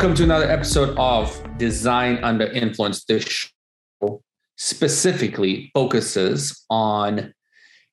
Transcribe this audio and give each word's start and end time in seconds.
Welcome 0.00 0.16
to 0.16 0.24
another 0.24 0.50
episode 0.50 0.96
of 0.96 1.58
Design 1.58 2.24
Under 2.24 2.46
Influence. 2.46 3.04
This 3.04 3.22
show 3.22 4.22
specifically 4.56 5.70
focuses 5.74 6.64
on 6.70 7.34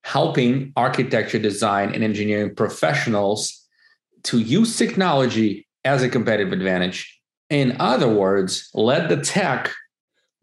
helping 0.06 0.72
architecture, 0.78 1.38
design, 1.38 1.94
and 1.94 2.06
engineering 2.06 2.56
professionals 2.56 3.68
to 4.24 4.40
use 4.40 4.78
technology 4.78 5.68
as 5.84 6.02
a 6.02 6.08
competitive 6.08 6.54
advantage. 6.54 7.20
In 7.50 7.76
other 7.78 8.08
words, 8.08 8.70
let 8.74 9.10
the 9.10 9.18
tech 9.18 9.70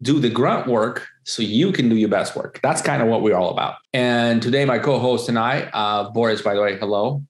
do 0.03 0.19
the 0.19 0.29
grunt 0.29 0.67
work 0.67 1.07
so 1.23 1.41
you 1.41 1.71
can 1.71 1.89
do 1.89 1.95
your 1.95 2.09
best 2.09 2.35
work. 2.35 2.59
That's 2.61 2.83
kind 2.83 3.01
of 3.01 3.07
what 3.07 3.23
we're 3.23 3.35
all 3.35 3.49
about. 3.49 3.77
And 3.91 4.39
today, 4.39 4.65
my 4.65 4.77
co-host 4.77 5.29
and 5.29 5.39
I, 5.39 5.61
uh, 5.73 6.11
Boris, 6.11 6.43
by 6.43 6.53
the 6.53 6.61
way, 6.61 6.77
hello. 6.77 7.23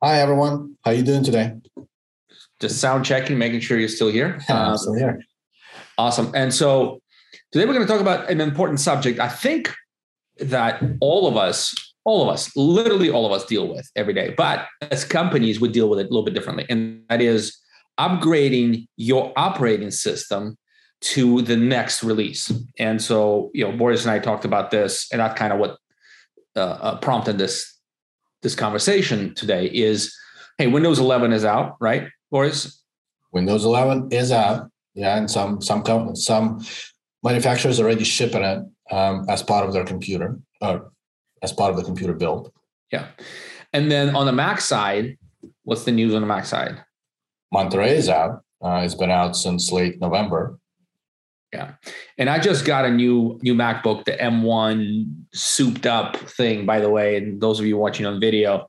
Hi, 0.00 0.20
everyone. 0.20 0.76
How 0.84 0.92
are 0.92 0.94
you 0.94 1.02
doing 1.02 1.24
today? 1.24 1.54
Just 2.60 2.80
sound 2.80 3.04
checking, 3.04 3.38
making 3.38 3.60
sure 3.60 3.78
you're 3.78 3.88
still 3.88 4.08
here. 4.08 4.38
Yeah, 4.48 4.74
still 4.76 4.94
here. 4.94 5.22
Awesome. 5.98 6.30
And 6.34 6.52
so 6.52 7.00
today 7.52 7.66
we're 7.66 7.74
going 7.74 7.86
to 7.86 7.92
talk 7.92 8.00
about 8.00 8.30
an 8.30 8.40
important 8.40 8.80
subject. 8.80 9.18
I 9.18 9.28
think 9.28 9.74
that 10.38 10.82
all 11.00 11.26
of 11.26 11.36
us, 11.36 11.74
all 12.04 12.22
of 12.22 12.28
us, 12.28 12.54
literally 12.56 13.10
all 13.10 13.26
of 13.26 13.32
us 13.32 13.44
deal 13.44 13.68
with 13.68 13.90
every 13.96 14.14
day. 14.14 14.34
But 14.36 14.66
as 14.90 15.04
companies, 15.04 15.60
we 15.60 15.68
deal 15.68 15.88
with 15.88 15.98
it 15.98 16.06
a 16.06 16.08
little 16.08 16.24
bit 16.24 16.34
differently. 16.34 16.66
And 16.68 17.02
that 17.08 17.20
is 17.20 17.58
upgrading 17.98 18.86
your 18.96 19.32
operating 19.36 19.90
system 19.90 20.56
to 21.00 21.42
the 21.42 21.56
next 21.56 22.02
release. 22.02 22.52
And 22.78 23.00
so, 23.00 23.50
you 23.54 23.64
know, 23.64 23.76
Boris 23.76 24.04
and 24.04 24.12
I 24.12 24.18
talked 24.18 24.44
about 24.44 24.70
this, 24.70 25.08
and 25.12 25.20
that's 25.20 25.38
kind 25.38 25.52
of 25.52 25.58
what 25.58 25.78
uh, 26.56 26.60
uh, 26.60 26.98
prompted 26.98 27.38
this 27.38 27.74
this 28.42 28.54
conversation 28.54 29.34
today. 29.34 29.66
Is 29.66 30.16
hey, 30.58 30.66
Windows 30.66 30.98
11 30.98 31.32
is 31.32 31.44
out, 31.44 31.76
right, 31.80 32.08
Boris? 32.30 32.82
Windows 33.32 33.64
11 33.64 34.08
is 34.12 34.32
out, 34.32 34.70
yeah, 34.94 35.18
and 35.18 35.30
some 35.30 35.60
some 35.60 36.16
some 36.16 36.64
manufacturers 37.22 37.78
are 37.80 37.84
already 37.84 38.04
shipping 38.04 38.42
it 38.42 38.64
um, 38.90 39.26
as 39.28 39.42
part 39.42 39.66
of 39.66 39.72
their 39.72 39.84
computer 39.84 40.38
or 40.60 40.90
as 41.42 41.52
part 41.52 41.70
of 41.70 41.76
the 41.76 41.84
computer 41.84 42.14
build. 42.14 42.50
Yeah, 42.90 43.08
and 43.72 43.90
then 43.90 44.14
on 44.14 44.26
the 44.26 44.32
Mac 44.32 44.60
side, 44.60 45.18
what's 45.64 45.84
the 45.84 45.92
news 45.92 46.14
on 46.14 46.22
the 46.22 46.26
Mac 46.26 46.46
side? 46.46 46.82
Monterey 47.52 47.96
is 47.96 48.08
out. 48.08 48.42
Uh, 48.62 48.80
it's 48.84 48.94
been 48.94 49.10
out 49.10 49.36
since 49.36 49.70
late 49.70 50.00
November. 50.00 50.58
Yeah. 51.52 51.74
And 52.18 52.28
I 52.28 52.38
just 52.38 52.64
got 52.64 52.84
a 52.84 52.90
new 52.90 53.38
new 53.42 53.54
MacBook, 53.54 54.04
the 54.04 54.12
M1 54.12 55.06
souped 55.32 55.86
up 55.86 56.16
thing, 56.16 56.66
by 56.66 56.80
the 56.80 56.90
way. 56.90 57.16
And 57.16 57.40
those 57.40 57.60
of 57.60 57.66
you 57.66 57.76
watching 57.76 58.06
on 58.06 58.20
video, 58.20 58.66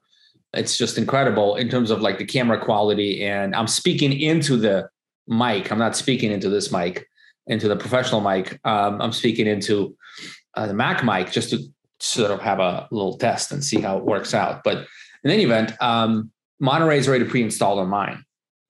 it's 0.53 0.77
just 0.77 0.97
incredible 0.97 1.55
in 1.55 1.69
terms 1.69 1.91
of 1.91 2.01
like 2.01 2.17
the 2.17 2.25
camera 2.25 2.59
quality. 2.59 3.23
And 3.23 3.55
I'm 3.55 3.67
speaking 3.67 4.17
into 4.19 4.57
the 4.57 4.89
mic. 5.27 5.71
I'm 5.71 5.79
not 5.79 5.95
speaking 5.95 6.31
into 6.31 6.49
this 6.49 6.71
mic, 6.71 7.07
into 7.47 7.67
the 7.67 7.75
professional 7.75 8.21
mic. 8.21 8.59
Um, 8.63 9.01
I'm 9.01 9.11
speaking 9.13 9.47
into 9.47 9.95
uh, 10.55 10.67
the 10.67 10.73
Mac 10.73 11.03
mic 11.03 11.31
just 11.31 11.49
to 11.51 11.59
sort 11.99 12.31
of 12.31 12.41
have 12.41 12.59
a 12.59 12.87
little 12.91 13.17
test 13.17 13.51
and 13.51 13.63
see 13.63 13.81
how 13.81 13.97
it 13.97 14.05
works 14.05 14.33
out. 14.33 14.63
But 14.63 14.87
in 15.23 15.31
any 15.31 15.43
event, 15.43 15.73
um, 15.81 16.31
Monterey 16.59 16.97
is 16.97 17.07
already 17.07 17.25
pre-installed 17.25 17.79
on 17.79 17.87
mine. 17.89 18.23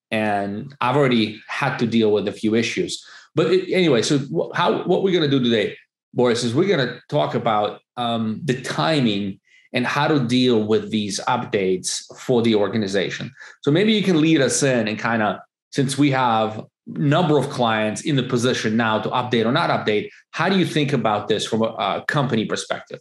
And 0.09 0.73
I've 0.80 0.95
already 0.95 1.42
had 1.48 1.78
to 1.80 1.88
deal 1.88 2.11
with 2.11 2.28
a 2.28 2.31
few 2.31 2.55
issues. 2.55 3.05
But 3.36 3.52
it, 3.52 3.72
anyway, 3.73 4.02
so 4.02 4.52
how 4.55 4.83
what 4.83 5.03
we're 5.03 5.11
going 5.11 5.30
to 5.30 5.38
do 5.38 5.44
today, 5.44 5.78
Boris, 6.14 6.44
is 6.44 6.55
we're 6.55 6.67
going 6.67 6.88
to 6.88 7.02
talk 7.09 7.36
about 7.36 7.81
um, 7.98 8.42
the 8.44 8.61
timing 8.61 9.39
and 9.78 9.86
how 9.86 10.08
to 10.08 10.20
deal 10.20 10.64
with 10.64 10.89
these 10.89 11.20
updates 11.28 12.04
for 12.17 12.42
the 12.42 12.55
organization. 12.55 13.32
So 13.61 13.70
maybe 13.70 13.93
you 13.93 14.02
can 14.02 14.20
lead 14.20 14.42
us 14.42 14.64
in 14.64 14.88
and 14.88 14.98
kind 14.98 15.21
of 15.21 15.38
since 15.70 15.99
we 15.99 16.10
have 16.10 16.65
number 16.88 17.38
of 17.38 17.52
clients 17.52 18.02
in 18.02 18.15
the 18.15 18.23
position 18.23 18.76
now 18.76 18.99
to 18.99 19.10
update 19.10 19.45
or 19.45 19.52
not 19.52 19.70
update, 19.70 20.10
how 20.32 20.49
do 20.49 20.58
you 20.58 20.65
think 20.65 20.93
about 20.93 21.27
this 21.27 21.45
from 21.45 21.61
a, 21.61 21.65
a 21.65 22.05
company 22.08 22.45
perspective? 22.45 22.99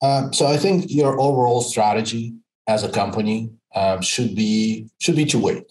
Um, 0.00 0.32
so 0.32 0.46
I 0.46 0.56
think 0.58 0.84
your 0.88 1.20
overall 1.20 1.60
strategy 1.60 2.34
as 2.68 2.84
a 2.84 2.92
company 2.92 3.50
um, 3.74 4.00
should 4.00 4.36
be 4.36 4.88
should 5.00 5.16
be 5.16 5.24
to 5.24 5.40
wait, 5.40 5.66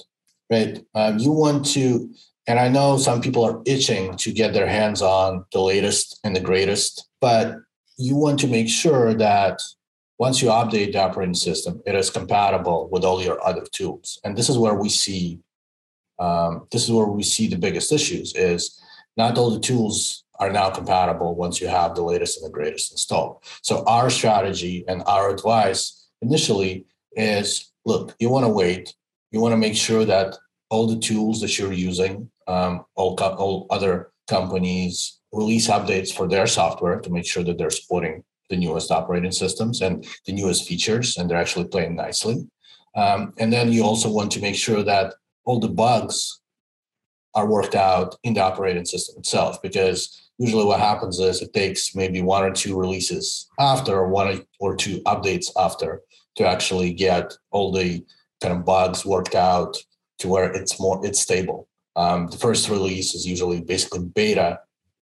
right? 0.52 0.84
Um, 0.96 1.18
you 1.18 1.32
want 1.32 1.66
to 1.68 2.10
and 2.46 2.60
I 2.60 2.68
know 2.68 2.98
some 2.98 3.22
people 3.22 3.46
are 3.46 3.62
itching 3.66 4.18
to 4.18 4.34
get 4.34 4.52
their 4.52 4.68
hands 4.68 5.02
on 5.02 5.46
the 5.54 5.62
latest 5.62 6.20
and 6.26 6.36
the 6.36 6.42
greatest, 6.42 7.08
but 7.22 7.56
you 7.98 8.16
want 8.16 8.40
to 8.40 8.48
make 8.48 8.70
sure 8.70 9.14
that 9.16 9.60
once 10.20 10.42
you 10.42 10.50
update 10.50 10.94
the 10.94 11.00
operating 11.00 11.34
system, 11.34 11.82
it 11.86 11.96
is 11.96 12.10
compatible 12.10 12.90
with 12.92 13.04
all 13.04 13.22
your 13.22 13.44
other 13.46 13.66
tools. 13.72 14.20
And 14.24 14.36
this 14.36 14.50
is 14.50 14.58
where 14.58 14.76
we 14.76 14.90
see 14.90 15.40
um, 16.20 16.68
this 16.72 16.84
is 16.84 16.92
where 16.92 17.06
we 17.06 17.24
see 17.24 17.48
the 17.48 17.58
biggest 17.58 17.92
issues 17.92 18.34
is 18.34 18.82
not 19.18 19.38
all 19.38 19.52
the 19.52 19.60
tools 19.60 20.24
are 20.40 20.52
now 20.52 20.70
compatible 20.70 21.36
once 21.36 21.62
you 21.62 21.68
have 21.68 21.96
the 21.96 22.02
latest 22.02 22.38
and 22.38 22.48
the 22.48 22.54
greatest 22.54 22.92
installed. 22.92 23.44
So 23.62 23.84
our 23.86 24.10
strategy 24.10 24.84
and 24.88 25.04
our 25.06 25.30
advice 25.30 26.08
initially 26.22 26.86
is 27.16 27.72
look, 27.86 28.16
you 28.20 28.30
want 28.30 28.46
to 28.46 28.50
wait. 28.50 28.94
You 29.32 29.42
want 29.42 29.54
to 29.54 29.58
make 29.58 29.76
sure 29.76 30.06
that 30.06 30.38
all 30.70 30.88
the 30.88 31.00
tools 31.00 31.42
that 31.42 31.58
you're 31.58 31.74
using 31.74 32.30
um, 32.48 32.86
all, 32.96 33.16
co- 33.16 33.36
all 33.36 33.68
other 33.70 34.12
companies 34.28 35.20
release 35.32 35.68
updates 35.68 36.14
for 36.14 36.28
their 36.28 36.48
software 36.48 37.00
to 37.00 37.10
make 37.10 37.26
sure 37.26 37.44
that 37.44 37.58
they're 37.58 37.70
supporting 37.70 38.24
the 38.50 38.58
newest 38.58 38.92
operating 38.92 39.32
systems 39.32 39.82
and 39.82 40.06
the 40.26 40.34
newest 40.34 40.68
features, 40.68 41.18
and 41.18 41.30
they're 41.30 41.38
actually 41.38 41.68
playing 41.68 41.96
nicely. 41.96 42.48
Um, 42.96 43.34
and 43.38 43.52
then 43.52 43.72
you 43.72 43.84
also 43.84 44.10
want 44.10 44.32
to 44.32 44.42
make 44.42 44.56
sure 44.56 44.84
that 44.84 45.14
all 45.46 45.60
the 45.60 45.70
bugs 45.70 46.42
are 47.36 47.48
worked 47.48 47.76
out 47.76 48.16
in 48.24 48.34
the 48.34 48.42
operating 48.42 48.86
system 48.86 49.16
itself, 49.20 49.62
because 49.62 50.32
usually 50.40 50.66
what 50.66 50.80
happens 50.80 51.20
is 51.20 51.42
it 51.42 51.54
takes 51.54 51.96
maybe 51.96 52.22
one 52.22 52.44
or 52.44 52.52
two 52.52 52.80
releases 52.80 53.48
after, 53.60 53.96
or 54.00 54.10
one 54.10 54.46
or 54.60 54.76
two 54.76 55.02
updates 55.02 55.48
after, 55.58 56.02
to 56.36 56.48
actually 56.48 56.94
get 56.94 57.34
all 57.52 57.72
the 57.72 58.04
kind 58.42 58.56
of 58.56 58.66
bugs 58.66 59.06
worked 59.06 59.36
out 59.36 59.76
to 60.20 60.28
where 60.28 60.52
it's 60.52 60.80
more 60.80 61.06
it's 61.06 61.20
stable. 61.20 61.68
Um, 61.96 62.28
the 62.28 62.38
first 62.38 62.70
release 62.70 63.16
is 63.16 63.26
usually 63.26 63.62
basically 63.62 64.06
beta, 64.06 64.60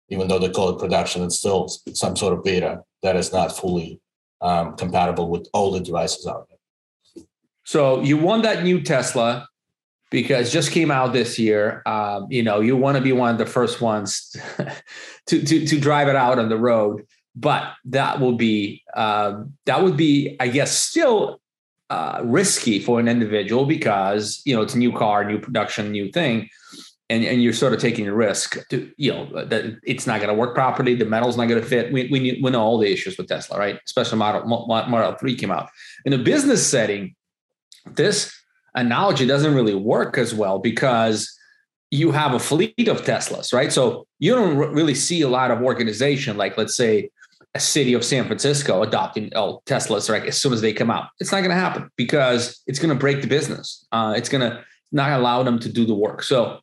even 0.09 0.27
though 0.27 0.39
they 0.39 0.49
call 0.49 0.69
it 0.69 0.79
production, 0.79 1.23
it's 1.23 1.37
still 1.37 1.67
some 1.93 2.15
sort 2.15 2.33
of 2.33 2.43
beta 2.43 2.83
that 3.01 3.15
is 3.15 3.31
not 3.31 3.55
fully 3.55 3.99
um, 4.41 4.75
compatible 4.75 5.29
with 5.29 5.47
all 5.53 5.71
the 5.71 5.79
devices 5.79 6.27
out 6.27 6.47
there. 6.49 7.23
So 7.65 8.01
you 8.01 8.17
want 8.17 8.43
that 8.43 8.63
new 8.63 8.81
Tesla 8.81 9.47
because 10.11 10.51
just 10.51 10.71
came 10.71 10.91
out 10.91 11.13
this 11.13 11.39
year. 11.39 11.81
Um, 11.85 12.27
you 12.29 12.43
know, 12.43 12.59
you 12.59 12.75
want 12.75 12.97
to 12.97 13.03
be 13.03 13.13
one 13.13 13.31
of 13.31 13.37
the 13.37 13.45
first 13.45 13.81
ones 13.81 14.35
to, 15.27 15.41
to 15.41 15.65
to 15.65 15.79
drive 15.79 16.07
it 16.07 16.15
out 16.15 16.39
on 16.39 16.49
the 16.49 16.57
road. 16.57 17.05
But 17.35 17.73
that 17.85 18.19
will 18.19 18.35
be 18.35 18.83
um, 18.95 19.53
that 19.65 19.81
would 19.81 19.97
be, 19.97 20.35
I 20.39 20.49
guess, 20.49 20.71
still 20.77 21.39
uh, 21.89 22.21
risky 22.23 22.79
for 22.79 22.99
an 22.99 23.07
individual 23.07 23.65
because 23.65 24.41
you 24.45 24.55
know 24.55 24.61
it's 24.61 24.75
a 24.75 24.77
new 24.77 24.91
car, 24.91 25.23
new 25.23 25.39
production, 25.39 25.91
new 25.91 26.11
thing 26.11 26.49
and, 27.09 27.23
and 27.23 27.43
you're 27.43 27.53
sort 27.53 27.73
of 27.73 27.79
taking 27.79 28.07
a 28.07 28.13
risk 28.13 28.57
to 28.69 28.91
you 28.97 29.11
know 29.11 29.45
that 29.45 29.77
it's 29.83 30.07
not 30.07 30.19
going 30.19 30.29
to 30.29 30.39
work 30.39 30.55
properly 30.55 30.95
the 30.95 31.05
metal's 31.05 31.37
not 31.37 31.47
going 31.47 31.61
to 31.61 31.67
fit. 31.67 31.91
We, 31.91 32.07
we, 32.11 32.39
we 32.41 32.49
know 32.49 32.61
all 32.61 32.77
the 32.77 32.91
issues 32.91 33.17
with 33.17 33.27
tesla 33.27 33.57
right? 33.57 33.79
Especially 33.85 34.17
model 34.17 34.45
model 34.45 35.13
3 35.13 35.35
came 35.35 35.51
out. 35.51 35.69
In 36.05 36.13
a 36.13 36.17
business 36.17 36.65
setting 36.65 37.15
this 37.85 38.33
analogy 38.75 39.25
doesn't 39.25 39.53
really 39.53 39.75
work 39.75 40.17
as 40.17 40.33
well 40.33 40.59
because 40.59 41.31
you 41.91 42.11
have 42.11 42.33
a 42.33 42.39
fleet 42.39 42.87
of 42.87 43.01
teslas 43.01 43.53
right? 43.53 43.71
So 43.71 44.07
you 44.19 44.33
don't 44.33 44.57
really 44.57 44.95
see 44.95 45.21
a 45.21 45.29
lot 45.29 45.51
of 45.51 45.61
organization 45.61 46.37
like 46.37 46.57
let's 46.57 46.75
say 46.75 47.09
a 47.55 47.59
city 47.59 47.93
of 47.93 48.03
san 48.03 48.25
francisco 48.25 48.81
adopting 48.81 49.31
oh 49.35 49.61
teslas 49.67 50.09
right 50.09 50.25
as 50.25 50.41
soon 50.41 50.53
as 50.53 50.61
they 50.61 50.73
come 50.73 50.89
out. 50.89 51.09
It's 51.19 51.31
not 51.31 51.39
going 51.39 51.51
to 51.51 51.55
happen 51.55 51.89
because 51.97 52.61
it's 52.65 52.79
going 52.79 52.89
to 52.89 52.99
break 52.99 53.21
the 53.21 53.27
business. 53.27 53.85
Uh, 53.91 54.13
it's 54.15 54.29
going 54.29 54.49
to 54.49 54.63
not 54.93 55.11
allow 55.11 55.43
them 55.43 55.59
to 55.59 55.69
do 55.69 55.85
the 55.85 55.93
work. 55.93 56.23
So 56.23 56.59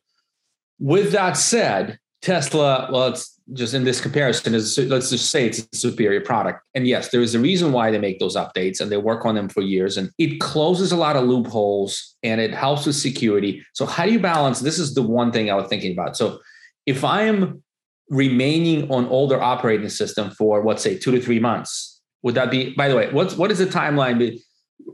with 0.81 1.11
that 1.11 1.37
said, 1.37 1.99
Tesla, 2.23 2.89
well, 2.91 3.07
it's 3.07 3.39
just 3.53 3.73
in 3.73 3.83
this 3.83 4.01
comparison 4.01 4.55
is 4.55 4.77
let's 4.77 5.09
just 5.09 5.29
say 5.29 5.45
it's 5.45 5.59
a 5.59 5.75
superior 5.75 6.21
product. 6.21 6.61
And 6.73 6.87
yes, 6.87 7.09
there 7.09 7.21
is 7.21 7.35
a 7.35 7.39
reason 7.39 7.71
why 7.71 7.91
they 7.91 7.99
make 7.99 8.19
those 8.19 8.35
updates 8.35 8.81
and 8.81 8.91
they 8.91 8.97
work 8.97 9.25
on 9.25 9.35
them 9.35 9.47
for 9.47 9.61
years 9.61 9.97
and 9.97 10.09
it 10.17 10.39
closes 10.39 10.91
a 10.91 10.95
lot 10.95 11.15
of 11.15 11.25
loopholes 11.25 12.15
and 12.23 12.41
it 12.41 12.53
helps 12.53 12.85
with 12.85 12.95
security. 12.95 13.63
So 13.73 13.85
how 13.85 14.05
do 14.05 14.11
you 14.11 14.19
balance? 14.19 14.59
This 14.59 14.79
is 14.79 14.93
the 14.93 15.01
one 15.01 15.31
thing 15.31 15.51
I 15.51 15.55
was 15.55 15.67
thinking 15.67 15.91
about. 15.91 16.17
So 16.17 16.39
if 16.85 17.03
I 17.03 17.23
am 17.23 17.63
remaining 18.09 18.89
on 18.91 19.05
older 19.07 19.41
operating 19.41 19.89
system 19.89 20.31
for 20.31 20.63
let's 20.65 20.81
say 20.81 20.97
two 20.97 21.11
to 21.11 21.21
three 21.21 21.39
months, 21.39 22.01
would 22.23 22.35
that 22.35 22.49
be, 22.49 22.73
by 22.75 22.87
the 22.87 22.95
way, 22.95 23.11
what's 23.11 23.35
what 23.35 23.51
is 23.51 23.59
the 23.59 23.65
timeline 23.65 24.39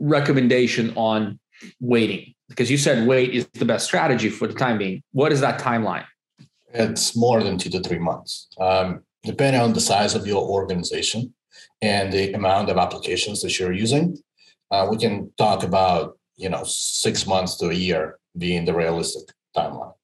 recommendation 0.00 0.92
on 0.96 1.38
waiting? 1.80 2.34
Because 2.48 2.70
you 2.70 2.78
said 2.78 3.06
wait 3.06 3.34
is 3.34 3.46
the 3.54 3.64
best 3.64 3.86
strategy 3.86 4.30
for 4.30 4.46
the 4.46 4.54
time 4.54 4.78
being. 4.78 5.02
What 5.12 5.32
is 5.32 5.40
that 5.40 5.60
timeline? 5.60 6.04
It's 6.72 7.16
more 7.16 7.42
than 7.42 7.58
two 7.58 7.70
to 7.70 7.80
three 7.80 7.98
months, 7.98 8.48
um, 8.60 9.02
depending 9.24 9.60
on 9.60 9.72
the 9.72 9.80
size 9.80 10.14
of 10.14 10.26
your 10.26 10.42
organization 10.42 11.34
and 11.80 12.12
the 12.12 12.32
amount 12.32 12.70
of 12.70 12.76
applications 12.76 13.40
that 13.42 13.58
you're 13.58 13.72
using. 13.72 14.18
Uh, 14.70 14.86
we 14.90 14.96
can 14.96 15.32
talk 15.38 15.62
about 15.62 16.18
you 16.36 16.48
know 16.48 16.62
six 16.64 17.26
months 17.26 17.56
to 17.56 17.70
a 17.70 17.74
year 17.74 18.18
being 18.36 18.64
the 18.64 18.74
realistic 18.74 19.34
timeline. 19.56 19.94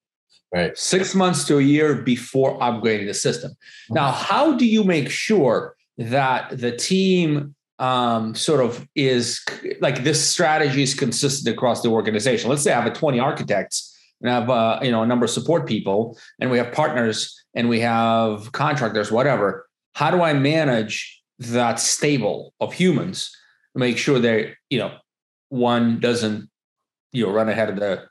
Right. 0.53 0.79
Six 0.79 1.17
months 1.17 1.45
to 1.49 1.59
a 1.59 1.63
year 1.63 1.97
before 1.97 2.57
upgrading 2.61 3.07
the 3.07 3.15
system. 3.15 3.51
Mm-hmm. 3.51 3.95
Now, 3.95 4.13
how 4.13 4.57
do 4.57 4.65
you 4.65 4.85
make 4.85 5.11
sure 5.11 5.75
that 5.99 6.57
the 6.57 6.71
team 6.77 7.57
um, 7.79 8.35
sort 8.35 8.61
of 8.61 8.87
is 8.95 9.45
like 9.81 10.05
this 10.05 10.23
strategy 10.27 10.83
is 10.83 10.95
consistent 10.95 11.55
across 11.55 11.83
the 11.83 11.89
organization? 11.89 12.51
Let's 12.51 12.63
say 12.63 12.73
I 12.73 12.81
have 12.81 12.91
a 12.91 12.95
20 12.95 13.19
architects 13.19 13.95
and 14.21 14.31
I 14.31 14.35
have 14.35 14.51
uh, 14.51 14.81
you 14.83 14.91
know 14.91 15.03
a 15.03 15.07
number 15.07 15.25
of 15.25 15.31
support 15.31 15.67
people, 15.67 16.19
and 16.41 16.51
we 16.51 16.59
have 16.59 16.73
partners 16.73 17.39
and 17.55 17.69
we 17.69 17.81
have 17.81 18.53
contractors, 18.53 19.13
whatever. 19.13 19.67
How 19.95 20.11
do 20.11 20.23
I 20.23 20.33
manage 20.33 21.23
that 21.39 21.79
stable 21.79 22.55
of 22.61 22.73
humans? 22.73 23.31
Make 23.75 23.99
sure 23.99 24.19
that 24.19 24.55
you 24.71 24.79
know, 24.79 24.93
one 25.49 26.01
doesn't, 26.01 26.49
you 27.13 27.27
know, 27.27 27.33
run 27.33 27.49
ahead 27.49 27.71
of 27.71 27.77
the 27.77 28.05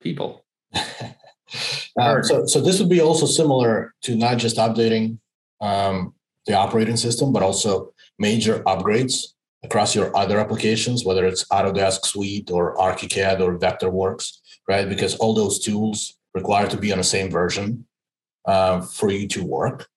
people. 0.00 0.44
uh, 0.74 2.22
so, 2.22 2.46
so 2.46 2.60
this 2.60 2.78
would 2.78 2.88
be 2.88 3.00
also 3.00 3.26
similar 3.26 3.94
to 4.02 4.14
not 4.14 4.38
just 4.38 4.56
updating 4.56 5.18
um, 5.60 6.14
the 6.46 6.54
operating 6.54 6.96
system, 6.96 7.32
but 7.32 7.42
also 7.42 7.92
major 8.18 8.60
upgrades 8.64 9.34
across 9.64 9.94
your 9.94 10.16
other 10.16 10.38
applications, 10.38 11.04
whether 11.04 11.26
it's 11.26 11.44
Autodesk 11.46 12.04
Suite 12.04 12.50
or 12.50 12.76
ArchiCAD 12.76 13.40
or 13.40 13.58
Vectorworks, 13.58 14.38
right? 14.68 14.88
Because 14.88 15.16
all 15.16 15.34
those 15.34 15.58
tools 15.58 16.18
require 16.34 16.68
to 16.68 16.76
be 16.76 16.92
on 16.92 16.98
the 16.98 17.04
same 17.04 17.30
version 17.30 17.86
uh, 18.46 18.80
for 18.80 19.10
you 19.10 19.26
to 19.28 19.44
work, 19.44 19.88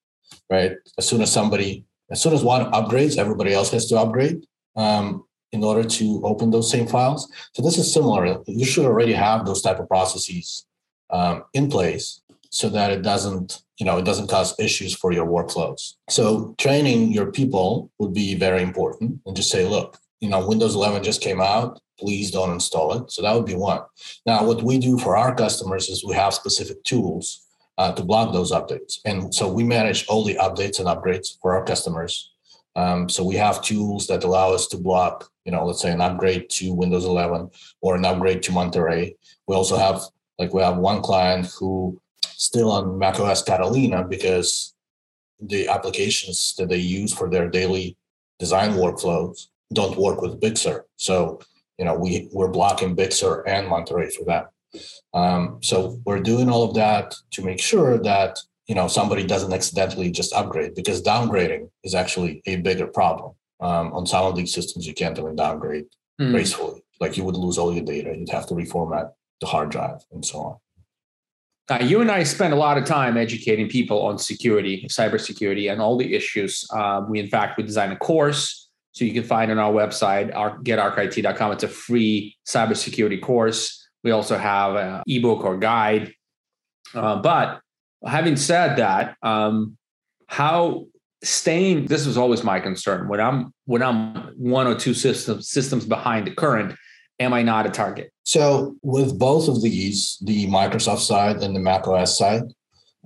right? 0.49 0.73
As 0.97 1.07
soon 1.07 1.21
as 1.21 1.31
somebody, 1.31 1.85
as 2.09 2.21
soon 2.21 2.33
as 2.33 2.43
one 2.43 2.71
upgrades, 2.71 3.17
everybody 3.17 3.53
else 3.53 3.71
has 3.71 3.87
to 3.87 3.97
upgrade 3.97 4.45
um, 4.75 5.25
in 5.51 5.63
order 5.63 5.87
to 5.87 6.21
open 6.23 6.49
those 6.49 6.71
same 6.71 6.87
files. 6.87 7.31
So 7.53 7.61
this 7.61 7.77
is 7.77 7.93
similar. 7.93 8.41
You 8.47 8.65
should 8.65 8.85
already 8.85 9.13
have 9.13 9.45
those 9.45 9.61
type 9.61 9.79
of 9.79 9.87
processes 9.87 10.65
um, 11.11 11.43
in 11.53 11.69
place 11.69 12.20
so 12.51 12.69
that 12.69 12.91
it 12.91 13.01
doesn't 13.01 13.63
you 13.77 13.85
know 13.85 13.97
it 13.97 14.05
doesn't 14.05 14.29
cause 14.29 14.53
issues 14.59 14.93
for 14.93 15.11
your 15.11 15.25
workflows. 15.25 15.95
So 16.09 16.53
training 16.59 17.11
your 17.11 17.31
people 17.31 17.89
would 17.97 18.13
be 18.13 18.35
very 18.35 18.61
important 18.61 19.19
and 19.25 19.35
just 19.35 19.49
say 19.49 19.65
look 19.67 19.97
you 20.19 20.29
know 20.29 20.45
windows 20.45 20.75
11 20.75 21.03
just 21.03 21.21
came 21.21 21.41
out. 21.41 21.79
Please 21.97 22.29
don't 22.31 22.51
install 22.51 22.93
it. 22.93 23.11
So 23.11 23.21
that 23.21 23.33
would 23.33 23.45
be 23.45 23.55
one. 23.55 23.81
Now 24.25 24.45
what 24.45 24.63
we 24.63 24.77
do 24.77 24.99
for 24.99 25.17
our 25.17 25.33
customers 25.33 25.89
is 25.89 26.05
we 26.05 26.13
have 26.15 26.33
specific 26.33 26.83
tools 26.83 27.47
uh, 27.77 27.93
to 27.93 28.03
block 28.03 28.33
those 28.33 28.51
updates. 28.51 28.99
And 29.05 29.33
so 29.33 29.51
we 29.51 29.63
manage 29.63 30.05
all 30.07 30.23
the 30.23 30.35
updates 30.35 30.79
and 30.79 30.87
upgrades 30.87 31.37
for 31.41 31.55
our 31.55 31.63
customers. 31.63 32.33
Um, 32.75 33.07
so 33.09 33.23
we 33.23 33.35
have 33.35 33.61
tools 33.61 34.07
that 34.07 34.23
allow 34.23 34.53
us 34.53 34.67
to 34.67 34.77
block 34.77 35.29
you 35.45 35.51
know 35.51 35.65
let's 35.65 35.81
say 35.81 35.91
an 35.91 36.01
upgrade 36.01 36.49
to 36.49 36.73
windows 36.73 37.05
11 37.05 37.49
or 37.81 37.95
an 37.95 38.05
upgrade 38.05 38.43
to 38.43 38.51
monterey. 38.51 39.15
We 39.47 39.55
also 39.55 39.77
have 39.77 40.01
like 40.37 40.53
we 40.53 40.61
have 40.61 40.77
one 40.77 41.01
client 41.01 41.53
who 41.57 42.01
still 42.41 42.71
on 42.71 42.97
macOS 42.97 43.43
Catalina 43.43 44.03
because 44.03 44.73
the 45.39 45.67
applications 45.67 46.55
that 46.57 46.69
they 46.69 46.77
use 46.77 47.13
for 47.13 47.29
their 47.29 47.47
daily 47.47 47.95
design 48.39 48.71
workflows 48.71 49.47
don't 49.71 49.95
work 49.95 50.21
with 50.21 50.39
Big 50.39 50.57
Sur. 50.57 50.83
So, 50.95 51.39
you 51.77 51.85
know, 51.85 51.93
we, 51.95 52.29
we're 52.33 52.49
blocking 52.49 52.95
Big 52.95 53.11
Sur 53.11 53.43
and 53.43 53.67
Monterey 53.67 54.09
for 54.09 54.25
that. 54.25 54.49
Um, 55.13 55.59
so 55.61 56.01
we're 56.03 56.19
doing 56.19 56.49
all 56.49 56.63
of 56.67 56.73
that 56.73 57.13
to 57.31 57.43
make 57.43 57.61
sure 57.61 57.99
that, 57.99 58.39
you 58.65 58.73
know, 58.73 58.87
somebody 58.87 59.23
doesn't 59.23 59.53
accidentally 59.53 60.09
just 60.09 60.33
upgrade 60.33 60.73
because 60.73 61.03
downgrading 61.03 61.69
is 61.83 61.93
actually 61.93 62.41
a 62.47 62.55
bigger 62.55 62.87
problem. 62.87 63.33
Um, 63.59 63.93
on 63.93 64.07
some 64.07 64.25
of 64.25 64.35
these 64.35 64.51
systems, 64.51 64.87
you 64.87 64.95
can't 64.95 65.19
even 65.19 65.35
downgrade 65.35 65.85
mm. 66.19 66.31
gracefully. 66.31 66.83
Like 66.99 67.17
you 67.17 67.23
would 67.23 67.35
lose 67.35 67.59
all 67.59 67.71
your 67.71 67.85
data. 67.85 68.15
You'd 68.17 68.29
have 68.29 68.47
to 68.47 68.55
reformat 68.55 69.11
the 69.41 69.45
hard 69.45 69.69
drive 69.69 69.99
and 70.11 70.25
so 70.25 70.39
on. 70.39 70.57
You 71.79 72.01
and 72.01 72.11
I 72.11 72.23
spend 72.23 72.53
a 72.53 72.57
lot 72.57 72.77
of 72.77 72.85
time 72.85 73.15
educating 73.15 73.69
people 73.69 74.01
on 74.01 74.17
security, 74.17 74.85
cybersecurity, 74.89 75.71
and 75.71 75.81
all 75.81 75.95
the 75.97 76.13
issues. 76.13 76.67
Um, 76.73 77.09
we, 77.09 77.19
in 77.19 77.27
fact, 77.27 77.57
we 77.57 77.63
designed 77.63 77.93
a 77.93 77.97
course, 77.97 78.69
so 78.91 79.05
you 79.05 79.13
can 79.13 79.23
find 79.23 79.49
on 79.51 79.57
our 79.57 79.71
website, 79.71 80.35
our, 80.35 80.57
getarchit.com. 80.59 81.51
It's 81.53 81.63
a 81.63 81.69
free 81.69 82.35
cybersecurity 82.45 83.21
course. 83.21 83.87
We 84.03 84.11
also 84.11 84.37
have 84.37 84.75
an 84.75 85.03
ebook 85.07 85.45
or 85.45 85.57
guide. 85.57 86.13
Uh, 86.93 87.21
but 87.21 87.61
having 88.05 88.35
said 88.35 88.77
that, 88.77 89.15
um, 89.21 89.77
how 90.27 90.87
staying 91.23 91.85
this 91.85 92.07
was 92.07 92.17
always 92.17 92.43
my 92.43 92.59
concern 92.59 93.07
when 93.07 93.19
I'm 93.19 93.53
when 93.65 93.83
I'm 93.83 94.33
one 94.37 94.65
or 94.65 94.75
two 94.75 94.93
systems 94.93 95.49
systems 95.49 95.85
behind 95.85 96.25
the 96.25 96.31
current 96.31 96.75
am 97.21 97.33
I 97.33 97.41
not 97.41 97.65
a 97.65 97.69
target? 97.69 98.11
So, 98.23 98.75
with 98.81 99.17
both 99.17 99.47
of 99.47 99.61
these, 99.61 100.17
the 100.21 100.47
Microsoft 100.47 100.99
side 100.99 101.37
and 101.43 101.55
the 101.55 101.59
Mac 101.59 101.87
OS 101.87 102.17
side, 102.17 102.43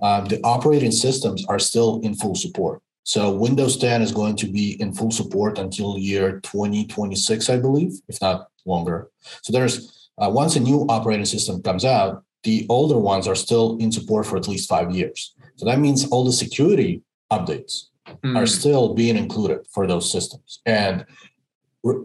um, 0.02 0.26
the 0.26 0.40
operating 0.42 0.92
systems 0.92 1.44
are 1.48 1.58
still 1.58 2.00
in 2.02 2.14
full 2.14 2.34
support. 2.34 2.82
So, 3.04 3.30
Windows 3.30 3.76
10 3.76 4.02
is 4.02 4.12
going 4.12 4.36
to 4.36 4.46
be 4.46 4.80
in 4.80 4.92
full 4.92 5.10
support 5.10 5.58
until 5.58 5.98
year 5.98 6.40
2026, 6.40 7.48
I 7.50 7.58
believe, 7.58 7.92
if 8.08 8.20
not 8.20 8.48
longer. 8.64 9.10
So, 9.42 9.52
there's 9.52 10.08
uh, 10.18 10.30
once 10.30 10.56
a 10.56 10.60
new 10.60 10.86
operating 10.88 11.26
system 11.26 11.62
comes 11.62 11.84
out, 11.84 12.24
the 12.42 12.66
older 12.68 12.98
ones 12.98 13.26
are 13.28 13.34
still 13.34 13.76
in 13.78 13.92
support 13.92 14.26
for 14.26 14.36
at 14.36 14.48
least 14.48 14.68
five 14.68 14.90
years. 14.90 15.34
So, 15.56 15.66
that 15.66 15.78
means 15.78 16.06
all 16.08 16.24
the 16.24 16.32
security 16.32 17.02
updates 17.32 17.88
mm. 18.24 18.36
are 18.36 18.46
still 18.46 18.94
being 18.94 19.16
included 19.16 19.66
for 19.70 19.86
those 19.86 20.10
systems. 20.10 20.60
And 20.66 21.04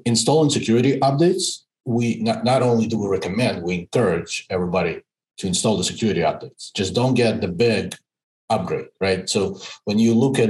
installing 0.06 0.50
security 0.50 1.00
updates 1.00 1.64
we 1.86 2.22
not, 2.22 2.44
not 2.44 2.62
only 2.62 2.88
do 2.88 2.98
we 2.98 3.08
recommend, 3.08 3.64
we 3.64 3.80
encourage 3.80 4.46
everybody 4.50 5.02
to 5.38 5.48
install 5.48 5.78
the 5.78 5.84
security 5.84 6.22
updates. 6.22 6.72
Just 6.74 6.94
don't 6.94 7.14
get 7.14 7.42
the 7.42 7.48
big 7.48 7.96
upgrade, 8.50 8.88
right? 9.00 9.28
So 9.28 9.60
when 9.86 9.98
you 9.98 10.14
look 10.14 10.38
at 10.38 10.50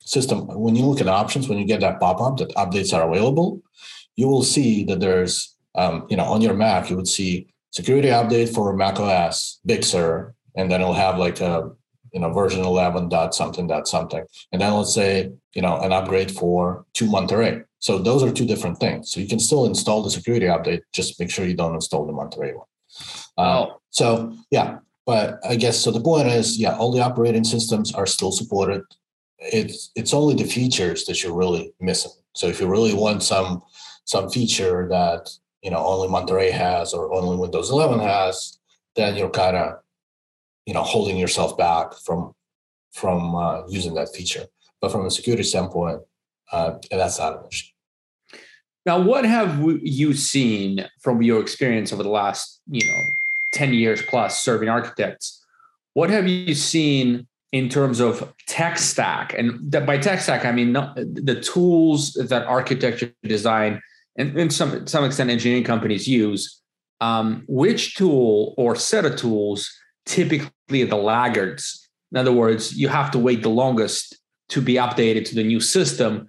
system, 0.00 0.46
when 0.48 0.76
you 0.76 0.84
look 0.84 1.00
at 1.00 1.08
options, 1.08 1.48
when 1.48 1.58
you 1.58 1.64
get 1.64 1.80
that 1.80 2.00
pop-up 2.00 2.36
that 2.38 2.54
updates 2.56 2.92
are 2.92 3.08
available, 3.08 3.62
you 4.16 4.28
will 4.28 4.42
see 4.42 4.84
that 4.84 5.00
there's, 5.00 5.56
um, 5.74 6.06
you 6.10 6.16
know, 6.16 6.24
on 6.24 6.42
your 6.42 6.54
Mac, 6.54 6.90
you 6.90 6.96
would 6.96 7.08
see 7.08 7.48
security 7.70 8.08
update 8.08 8.52
for 8.52 8.76
Mac 8.76 8.98
OS, 8.98 9.60
Big 9.64 9.84
Sur, 9.84 10.34
and 10.56 10.70
then 10.70 10.80
it'll 10.80 10.92
have 10.92 11.18
like 11.18 11.40
a, 11.40 11.70
you 12.12 12.20
know, 12.20 12.32
version 12.32 12.64
11 12.64 13.08
dot 13.08 13.34
something 13.34 13.68
dot 13.68 13.86
something. 13.86 14.24
And 14.52 14.60
then 14.60 14.72
let's 14.74 14.94
say, 14.94 15.30
you 15.54 15.62
know, 15.62 15.80
an 15.80 15.92
upgrade 15.92 16.30
for 16.30 16.84
two 16.92 17.06
Monterey. 17.06 17.62
So 17.80 17.98
those 17.98 18.22
are 18.22 18.30
two 18.30 18.46
different 18.46 18.78
things. 18.78 19.10
So 19.10 19.20
you 19.20 19.26
can 19.26 19.40
still 19.40 19.64
install 19.64 20.02
the 20.02 20.10
security 20.10 20.46
update, 20.46 20.82
just 20.92 21.18
make 21.18 21.30
sure 21.30 21.46
you 21.46 21.56
don't 21.56 21.74
install 21.74 22.06
the 22.06 22.12
Monterey 22.12 22.52
one. 22.52 22.66
Uh, 23.36 23.66
oh. 23.66 23.80
So 23.90 24.36
yeah, 24.50 24.78
but 25.06 25.40
I 25.48 25.56
guess 25.56 25.78
so. 25.78 25.90
The 25.90 26.00
point 26.00 26.28
is, 26.28 26.58
yeah, 26.58 26.76
all 26.76 26.92
the 26.92 27.00
operating 27.00 27.44
systems 27.44 27.92
are 27.94 28.06
still 28.06 28.32
supported. 28.32 28.82
It's 29.38 29.90
it's 29.96 30.14
only 30.14 30.34
the 30.34 30.44
features 30.44 31.06
that 31.06 31.22
you're 31.22 31.34
really 31.34 31.72
missing. 31.80 32.12
So 32.34 32.46
if 32.46 32.60
you 32.60 32.68
really 32.68 32.94
want 32.94 33.22
some 33.22 33.62
some 34.04 34.28
feature 34.30 34.86
that 34.90 35.30
you 35.62 35.70
know 35.70 35.84
only 35.84 36.08
Monterey 36.08 36.50
has 36.50 36.92
or 36.92 37.12
only 37.14 37.36
Windows 37.36 37.70
11 37.70 38.00
has, 38.00 38.58
then 38.94 39.16
you're 39.16 39.30
kind 39.30 39.56
of 39.56 39.80
you 40.66 40.74
know 40.74 40.82
holding 40.82 41.16
yourself 41.16 41.56
back 41.56 41.94
from 41.94 42.34
from 42.92 43.34
uh, 43.34 43.66
using 43.68 43.94
that 43.94 44.14
feature. 44.14 44.44
But 44.80 44.92
from 44.92 45.06
a 45.06 45.10
security 45.10 45.44
standpoint, 45.44 46.02
uh, 46.52 46.78
that's 46.90 47.18
not 47.18 47.38
an 47.38 47.48
issue. 47.50 47.70
Now, 48.86 49.00
what 49.00 49.24
have 49.24 49.60
you 49.82 50.14
seen 50.14 50.88
from 51.00 51.22
your 51.22 51.40
experience 51.40 51.92
over 51.92 52.02
the 52.02 52.08
last, 52.08 52.60
you 52.70 52.86
know, 52.90 53.02
10 53.52 53.74
years 53.74 54.02
plus 54.02 54.40
serving 54.40 54.68
architects? 54.68 55.44
What 55.94 56.08
have 56.10 56.26
you 56.26 56.54
seen 56.54 57.26
in 57.52 57.68
terms 57.68 58.00
of 58.00 58.32
tech 58.46 58.78
stack? 58.78 59.34
And 59.36 59.70
by 59.70 59.98
tech 59.98 60.20
stack, 60.20 60.44
I 60.44 60.52
mean 60.52 60.72
the 60.72 61.40
tools 61.40 62.14
that 62.14 62.46
architecture 62.46 63.12
design 63.22 63.82
and, 64.16 64.36
and 64.38 64.52
some 64.52 64.86
some 64.86 65.04
extent 65.04 65.30
engineering 65.30 65.64
companies 65.64 66.06
use. 66.08 66.60
Um, 67.02 67.44
which 67.48 67.94
tool 67.94 68.54
or 68.58 68.76
set 68.76 69.06
of 69.06 69.16
tools 69.16 69.70
typically 70.04 70.82
are 70.82 70.86
the 70.86 70.96
laggards? 70.96 71.88
In 72.12 72.18
other 72.18 72.32
words, 72.32 72.76
you 72.76 72.88
have 72.88 73.10
to 73.12 73.18
wait 73.18 73.42
the 73.42 73.48
longest 73.48 74.18
to 74.50 74.60
be 74.60 74.74
updated 74.74 75.24
to 75.26 75.34
the 75.34 75.44
new 75.44 75.60
system 75.60 76.28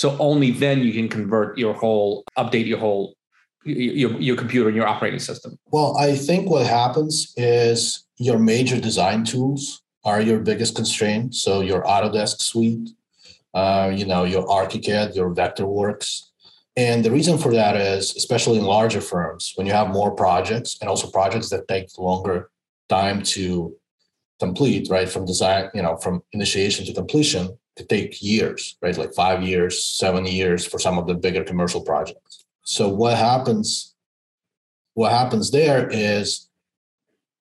so 0.00 0.16
only 0.18 0.50
then 0.50 0.78
you 0.82 0.94
can 0.94 1.10
convert 1.10 1.58
your 1.58 1.74
whole, 1.74 2.24
update 2.38 2.66
your 2.66 2.78
whole 2.78 3.14
your, 3.64 4.12
your 4.18 4.34
computer 4.34 4.68
and 4.68 4.76
your 4.76 4.86
operating 4.86 5.18
system? 5.18 5.58
Well, 5.66 5.94
I 5.98 6.16
think 6.16 6.48
what 6.48 6.66
happens 6.66 7.34
is 7.36 8.06
your 8.16 8.38
major 8.38 8.80
design 8.80 9.24
tools 9.24 9.82
are 10.06 10.22
your 10.22 10.40
biggest 10.40 10.74
constraint. 10.74 11.34
So 11.34 11.60
your 11.60 11.82
Autodesk 11.82 12.40
suite, 12.40 12.88
uh, 13.52 13.92
you 13.94 14.06
know, 14.06 14.24
your 14.24 14.46
ArchiCAD, 14.46 15.14
your 15.14 15.34
Vectorworks. 15.34 16.22
And 16.76 17.04
the 17.04 17.10
reason 17.10 17.36
for 17.36 17.52
that 17.52 17.76
is, 17.76 18.16
especially 18.16 18.56
in 18.56 18.64
larger 18.64 19.02
firms, 19.02 19.52
when 19.56 19.66
you 19.66 19.74
have 19.74 19.90
more 19.90 20.12
projects 20.12 20.78
and 20.80 20.88
also 20.88 21.10
projects 21.10 21.50
that 21.50 21.68
take 21.68 21.88
longer 21.98 22.48
time 22.88 23.22
to 23.34 23.76
complete, 24.38 24.88
right? 24.88 25.10
From 25.10 25.26
design, 25.26 25.68
you 25.74 25.82
know, 25.82 25.98
from 25.98 26.22
initiation 26.32 26.86
to 26.86 26.94
completion, 26.94 27.58
take 27.84 28.22
years, 28.22 28.76
right? 28.82 28.96
Like 28.96 29.14
five 29.14 29.42
years, 29.42 29.84
seven 29.84 30.26
years 30.26 30.66
for 30.66 30.78
some 30.78 30.98
of 30.98 31.06
the 31.06 31.14
bigger 31.14 31.44
commercial 31.44 31.80
projects. 31.80 32.44
So 32.62 32.88
what 32.88 33.16
happens? 33.16 33.90
what 34.94 35.12
happens 35.12 35.50
there 35.50 35.88
is 35.90 36.48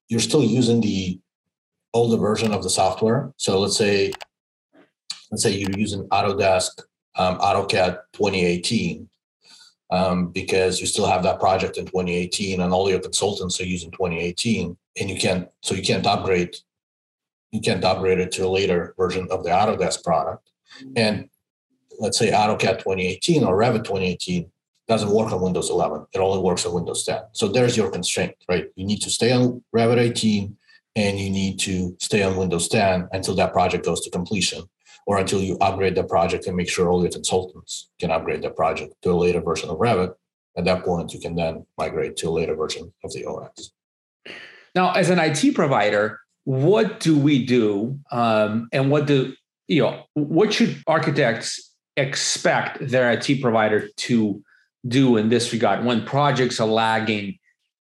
you're 0.08 0.20
still 0.20 0.44
using 0.44 0.82
the 0.82 1.20
older 1.94 2.18
version 2.18 2.54
of 2.54 2.64
the 2.64 2.70
software. 2.70 3.34
So 3.38 3.60
let's 3.60 3.78
say, 3.78 4.14
let's 5.30 5.44
say 5.44 5.52
you're 5.52 5.78
using 5.78 6.08
Autodesk 6.10 6.82
um, 7.16 7.38
AutoCAD 7.40 8.00
2018 8.14 9.10
um, 9.92 10.28
because 10.30 10.80
you 10.80 10.88
still 10.88 11.08
have 11.08 11.24
that 11.24 11.40
project 11.40 11.78
in 11.78 11.86
2018 11.86 12.62
and 12.62 12.72
all 12.72 12.90
your 12.90 13.00
consultants 13.00 13.60
are 13.60 13.66
using 13.66 13.92
2018 13.92 14.78
and 15.00 15.10
you 15.10 15.18
can't, 15.18 15.50
so 15.62 15.76
you 15.76 15.84
can't 15.84 16.06
upgrade, 16.06 16.56
you 17.52 17.62
can't 17.62 17.84
upgrade 17.84 18.20
it 18.20 18.32
to 18.34 18.46
a 18.46 18.50
later 18.50 18.94
version 18.98 19.28
of 19.32 19.44
the 19.44 19.50
Autodesk 19.50 20.04
product. 20.04 20.50
And 20.96 21.30
let's 22.00 22.18
say 22.18 22.32
AutoCAD 22.32 22.80
2018 22.80 23.44
or 23.44 23.58
Revit 23.58 23.84
2018 23.84 24.50
doesn't 24.88 25.10
work 25.10 25.32
on 25.32 25.42
Windows 25.42 25.70
11. 25.70 26.08
It 26.14 26.20
only 26.20 26.42
works 26.42 26.66
on 26.66 26.74
Windows 26.74 27.04
10. 27.06 27.22
So 27.34 27.48
there's 27.48 27.78
your 27.78 27.92
constraint, 27.92 28.36
right? 28.48 28.68
You 28.76 28.86
need 28.86 29.02
to 29.02 29.10
stay 29.10 29.32
on 29.32 29.64
Revit 29.76 29.98
18 29.98 30.58
and 30.96 31.20
you 31.20 31.30
need 31.30 31.60
to 31.60 31.96
stay 32.00 32.24
on 32.24 32.38
Windows 32.38 32.68
10 32.68 33.10
until 33.12 33.36
that 33.36 33.54
project 33.54 33.86
goes 33.86 34.02
to 34.02 34.10
completion 34.10 34.64
or 35.06 35.18
until 35.18 35.42
you 35.42 35.58
upgrade 35.60 35.96
the 35.96 36.04
project 36.04 36.48
and 36.48 36.56
make 36.56 36.70
sure 36.70 36.90
all 36.90 37.02
your 37.02 37.12
consultants 37.12 37.90
can 38.00 38.12
upgrade 38.12 38.42
the 38.42 38.50
project 38.50 38.94
to 39.02 39.12
a 39.12 39.14
later 39.14 39.42
version 39.42 39.70
of 39.70 39.78
Revit. 39.78 40.14
At 40.58 40.66
that 40.66 40.84
point, 40.84 41.14
you 41.14 41.20
can 41.20 41.36
then 41.36 41.66
migrate 41.78 42.16
to 42.18 42.30
a 42.30 42.32
later 42.32 42.56
version 42.56 42.92
of 43.04 43.14
the 43.14 43.26
OS. 43.26 43.72
Now, 44.76 44.92
as 44.92 45.10
an 45.10 45.20
IT 45.20 45.56
provider, 45.56 46.20
what 46.50 47.00
do 47.00 47.16
we 47.16 47.46
do 47.46 48.00
um, 48.10 48.68
and 48.74 48.90
what 48.90 49.06
do 49.06 49.36
you 49.68 49.84
know 49.84 50.04
what 50.16 50.52
should 50.52 50.82
architects 50.88 51.76
expect 51.96 52.80
their 52.82 53.12
IT 53.12 53.40
provider 53.40 53.88
to 53.98 54.42
do 54.88 55.16
in 55.18 55.30
this 55.30 55.54
regard 55.54 55.86
when 55.86 56.04
projects 56.04 56.60
are 56.60 56.68
lagging 56.68 57.38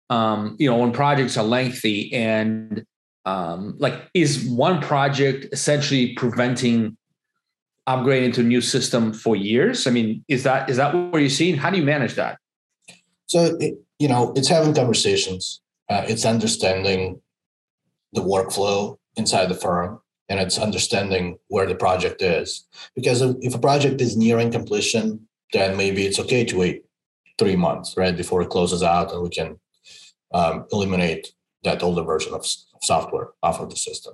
um, 0.09 0.57
you 0.59 0.69
know 0.69 0.75
when 0.75 0.91
projects 0.91 1.37
are 1.37 1.45
lengthy 1.45 2.13
and 2.13 2.85
um, 3.23 3.73
like 3.77 4.09
is 4.13 4.43
one 4.43 4.81
project 4.81 5.45
essentially 5.53 6.13
preventing 6.15 6.97
upgrading 7.87 8.33
to 8.33 8.41
a 8.41 8.43
new 8.43 8.59
system 8.59 9.13
for 9.13 9.37
years? 9.37 9.87
I 9.87 9.91
mean 9.91 10.25
is 10.27 10.43
that 10.43 10.69
is 10.69 10.75
that 10.75 10.93
what 10.93 11.19
you're 11.19 11.29
seeing? 11.29 11.55
How 11.55 11.69
do 11.69 11.77
you 11.77 11.85
manage 11.85 12.15
that? 12.15 12.37
So 13.27 13.55
it, 13.61 13.75
you 13.97 14.09
know 14.09 14.33
it's 14.35 14.49
having 14.49 14.73
conversations 14.73 15.61
uh, 15.89 16.03
it's 16.05 16.25
understanding 16.25 17.21
the 18.13 18.21
workflow 18.21 18.97
inside 19.15 19.47
the 19.47 19.55
firm 19.55 19.99
and 20.29 20.39
it's 20.39 20.57
understanding 20.57 21.37
where 21.47 21.65
the 21.65 21.75
project 21.75 22.21
is 22.21 22.67
because 22.95 23.21
if 23.21 23.55
a 23.55 23.59
project 23.59 24.01
is 24.01 24.17
nearing 24.17 24.51
completion 24.51 25.27
then 25.53 25.77
maybe 25.77 26.05
it's 26.05 26.19
okay 26.19 26.43
to 26.43 26.57
wait 26.57 26.83
three 27.37 27.55
months, 27.55 27.95
right, 27.97 28.15
before 28.15 28.41
it 28.41 28.49
closes 28.49 28.83
out, 28.83 29.11
and 29.11 29.21
we 29.21 29.29
can 29.29 29.59
um, 30.33 30.65
eliminate 30.71 31.33
that 31.63 31.83
older 31.83 32.03
version 32.03 32.33
of, 32.33 32.45
software 32.83 33.29
off 33.41 33.59
of 33.59 33.71
the 33.71 33.75
system. 33.75 34.13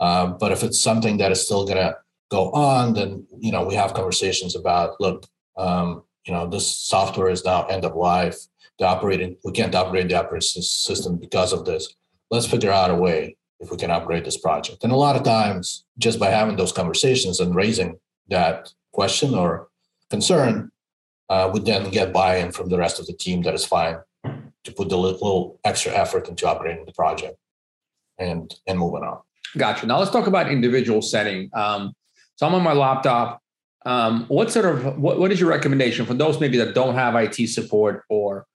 Um, 0.00 0.38
but 0.40 0.52
if 0.52 0.62
it's 0.62 0.80
something 0.80 1.18
that 1.18 1.30
is 1.32 1.44
still 1.44 1.66
going 1.66 1.76
to 1.76 1.94
go 2.30 2.50
on, 2.52 2.94
then 2.94 3.26
you 3.38 3.52
know 3.52 3.62
we 3.62 3.74
have 3.74 3.92
conversations 3.92 4.56
about 4.56 4.98
look, 5.00 5.26
um, 5.58 6.02
you 6.26 6.32
know, 6.32 6.48
this 6.48 6.66
software 6.66 7.28
is 7.28 7.44
now 7.44 7.66
end 7.66 7.84
of 7.84 7.94
life. 7.94 8.38
The 8.78 8.86
operating 8.86 9.36
we 9.44 9.52
can't 9.52 9.74
operate 9.74 10.08
the 10.08 10.18
operating 10.18 10.62
system 10.62 11.18
because 11.18 11.52
of 11.52 11.66
this. 11.66 11.94
Let's 12.30 12.46
figure 12.46 12.70
out 12.70 12.90
a 12.90 12.94
way 12.94 13.36
if 13.58 13.70
we 13.70 13.76
can 13.76 13.90
upgrade 13.90 14.24
this 14.24 14.38
project. 14.38 14.84
And 14.84 14.92
a 14.92 14.96
lot 14.96 15.16
of 15.16 15.22
times, 15.22 15.84
just 15.98 16.18
by 16.18 16.30
having 16.30 16.56
those 16.56 16.72
conversations 16.72 17.40
and 17.40 17.54
raising 17.54 17.98
that 18.28 18.72
question 18.92 19.34
or 19.34 19.68
concern, 20.08 20.70
uh, 21.28 21.50
would 21.52 21.64
then 21.64 21.90
get 21.90 22.12
buy-in 22.12 22.52
from 22.52 22.68
the 22.68 22.78
rest 22.78 22.98
of 22.98 23.06
the 23.06 23.12
team 23.12 23.42
that 23.42 23.54
is 23.54 23.64
fine 23.64 23.98
to 24.64 24.72
put 24.72 24.88
the 24.88 24.98
little 24.98 25.58
extra 25.64 25.92
effort 25.92 26.28
into 26.28 26.44
upgrading 26.44 26.84
the 26.86 26.92
project 26.92 27.36
and 28.18 28.54
and 28.66 28.78
moving 28.78 29.02
on. 29.02 29.20
Gotcha. 29.56 29.86
Now 29.86 29.98
let's 29.98 30.10
talk 30.10 30.26
about 30.26 30.50
individual 30.50 31.02
setting. 31.02 31.50
Um, 31.54 31.94
so 32.36 32.46
I'm 32.46 32.54
on 32.54 32.62
my 32.62 32.72
laptop. 32.72 33.40
Um, 33.86 34.26
what 34.28 34.50
sort 34.50 34.66
of 34.66 34.98
what, 34.98 35.18
what 35.18 35.32
is 35.32 35.40
your 35.40 35.48
recommendation 35.48 36.04
for 36.04 36.14
those 36.14 36.38
maybe 36.38 36.58
that 36.58 36.74
don't 36.74 36.94
have 36.94 37.14
IT 37.14 37.48
support 37.48 38.04
or 38.08 38.46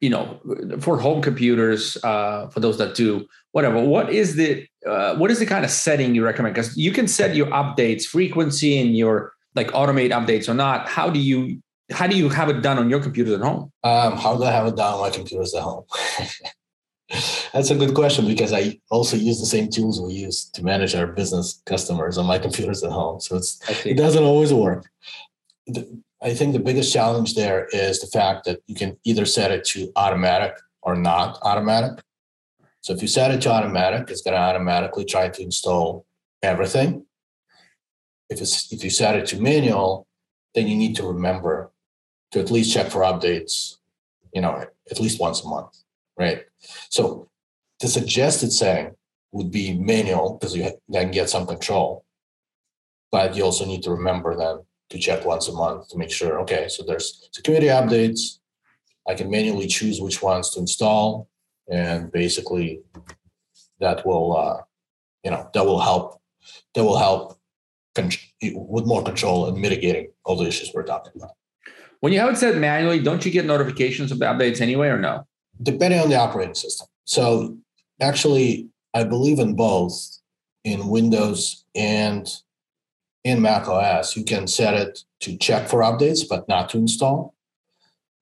you 0.00 0.10
know 0.10 0.40
for 0.80 0.98
home 0.98 1.20
computers 1.22 1.96
uh, 2.04 2.48
for 2.48 2.60
those 2.60 2.78
that 2.78 2.94
do 2.94 3.26
whatever 3.52 3.82
what 3.82 4.10
is 4.10 4.36
the 4.36 4.66
uh, 4.86 5.14
what 5.16 5.30
is 5.30 5.38
the 5.38 5.46
kind 5.46 5.64
of 5.64 5.70
setting 5.70 6.14
you 6.14 6.24
recommend 6.24 6.54
because 6.54 6.76
you 6.76 6.92
can 6.92 7.06
set 7.06 7.36
your 7.36 7.46
updates 7.48 8.04
frequency 8.04 8.80
and 8.80 8.96
your 8.96 9.32
like 9.54 9.68
automate 9.68 10.10
updates 10.10 10.48
or 10.48 10.54
not 10.54 10.88
how 10.88 11.10
do 11.10 11.20
you 11.20 11.60
how 11.90 12.06
do 12.06 12.16
you 12.16 12.28
have 12.28 12.48
it 12.48 12.62
done 12.62 12.78
on 12.78 12.88
your 12.88 13.00
computers 13.00 13.34
at 13.34 13.40
home? 13.40 13.72
Um, 13.82 14.16
how 14.16 14.36
do 14.36 14.44
I 14.44 14.52
have 14.52 14.66
it 14.66 14.76
done 14.76 14.94
on 14.94 15.00
my 15.00 15.10
computers 15.10 15.54
at 15.54 15.62
home? 15.62 15.84
That's 17.52 17.70
a 17.70 17.74
good 17.74 17.94
question 17.94 18.26
because 18.26 18.52
I 18.52 18.78
also 18.90 19.16
use 19.16 19.40
the 19.40 19.46
same 19.46 19.68
tools 19.68 20.00
we 20.00 20.12
use 20.12 20.44
to 20.50 20.64
manage 20.64 20.94
our 20.94 21.08
business 21.08 21.60
customers 21.66 22.16
on 22.16 22.26
my 22.26 22.38
computers 22.38 22.84
at 22.84 22.92
home. 22.92 23.20
So 23.20 23.36
it's 23.36 23.60
it 23.84 23.96
doesn't 23.96 24.22
always 24.22 24.54
work. 24.54 24.88
I 26.22 26.34
think 26.34 26.52
the 26.52 26.58
biggest 26.58 26.92
challenge 26.92 27.34
there 27.34 27.66
is 27.72 28.00
the 28.00 28.06
fact 28.06 28.44
that 28.44 28.60
you 28.66 28.74
can 28.74 28.96
either 29.04 29.24
set 29.24 29.50
it 29.50 29.64
to 29.66 29.90
automatic 29.96 30.54
or 30.82 30.94
not 30.94 31.38
automatic. 31.42 32.02
So 32.82 32.92
if 32.92 33.00
you 33.00 33.08
set 33.08 33.30
it 33.30 33.40
to 33.42 33.50
automatic, 33.50 34.10
it's 34.10 34.22
going 34.22 34.34
to 34.34 34.40
automatically 34.40 35.04
try 35.04 35.28
to 35.28 35.42
install 35.42 36.04
everything. 36.42 37.06
If 38.28 38.40
it's 38.40 38.72
if 38.72 38.84
you 38.84 38.90
set 38.90 39.16
it 39.16 39.26
to 39.26 39.40
manual, 39.40 40.06
then 40.54 40.68
you 40.68 40.76
need 40.76 40.94
to 40.96 41.06
remember 41.06 41.72
to 42.32 42.40
at 42.40 42.50
least 42.50 42.72
check 42.72 42.90
for 42.90 43.00
updates, 43.00 43.76
you 44.32 44.40
know, 44.40 44.64
at 44.90 45.00
least 45.00 45.20
once 45.20 45.42
a 45.42 45.48
month, 45.48 45.76
right? 46.18 46.44
So 46.90 47.28
the 47.80 47.88
suggested 47.88 48.52
setting 48.52 48.94
would 49.32 49.50
be 49.50 49.74
manual 49.74 50.34
because 50.38 50.56
you 50.56 50.70
then 50.88 51.10
get 51.10 51.30
some 51.30 51.46
control, 51.46 52.04
but 53.10 53.36
you 53.36 53.42
also 53.42 53.64
need 53.64 53.82
to 53.84 53.90
remember 53.90 54.36
then 54.36 54.60
to 54.90 54.98
check 54.98 55.24
once 55.24 55.48
a 55.48 55.52
month 55.52 55.88
to 55.88 55.98
make 55.98 56.10
sure, 56.10 56.40
okay, 56.40 56.68
so 56.68 56.82
there's 56.82 57.28
security 57.32 57.66
updates. 57.68 58.38
I 59.08 59.14
can 59.14 59.30
manually 59.30 59.66
choose 59.66 60.00
which 60.00 60.22
ones 60.22 60.50
to 60.50 60.60
install, 60.60 61.28
and 61.70 62.12
basically 62.12 62.82
that 63.80 64.06
will, 64.06 64.36
uh, 64.36 64.62
you 65.24 65.30
know, 65.30 65.48
that 65.54 65.64
will 65.64 65.80
help. 65.80 66.20
That 66.74 66.84
will 66.84 66.98
help 66.98 67.38
con- 67.94 68.10
with 68.42 68.86
more 68.86 69.02
control 69.02 69.48
and 69.48 69.60
mitigating 69.60 70.10
all 70.24 70.36
the 70.36 70.46
issues 70.46 70.70
we're 70.74 70.84
talking 70.84 71.12
about. 71.16 71.32
When 72.00 72.12
you 72.12 72.20
have 72.20 72.30
it 72.30 72.38
set 72.38 72.56
manually, 72.56 73.00
don't 73.00 73.24
you 73.24 73.30
get 73.30 73.44
notifications 73.44 74.10
of 74.10 74.18
the 74.18 74.24
updates 74.24 74.60
anyway, 74.60 74.88
or 74.88 74.98
no? 74.98 75.26
Depending 75.62 76.00
on 76.00 76.08
the 76.08 76.16
operating 76.16 76.54
system. 76.54 76.86
So 77.04 77.58
actually, 78.00 78.68
I 78.94 79.04
believe 79.04 79.38
in 79.38 79.54
both 79.54 79.94
in 80.64 80.88
Windows 80.88 81.64
and 81.74 82.28
in 83.24 83.40
Mac 83.42 83.68
OS. 83.68 84.16
You 84.16 84.24
can 84.24 84.46
set 84.46 84.74
it 84.74 85.04
to 85.20 85.36
check 85.36 85.68
for 85.68 85.80
updates, 85.80 86.26
but 86.28 86.48
not 86.48 86.68
to 86.70 86.78
install. 86.78 87.34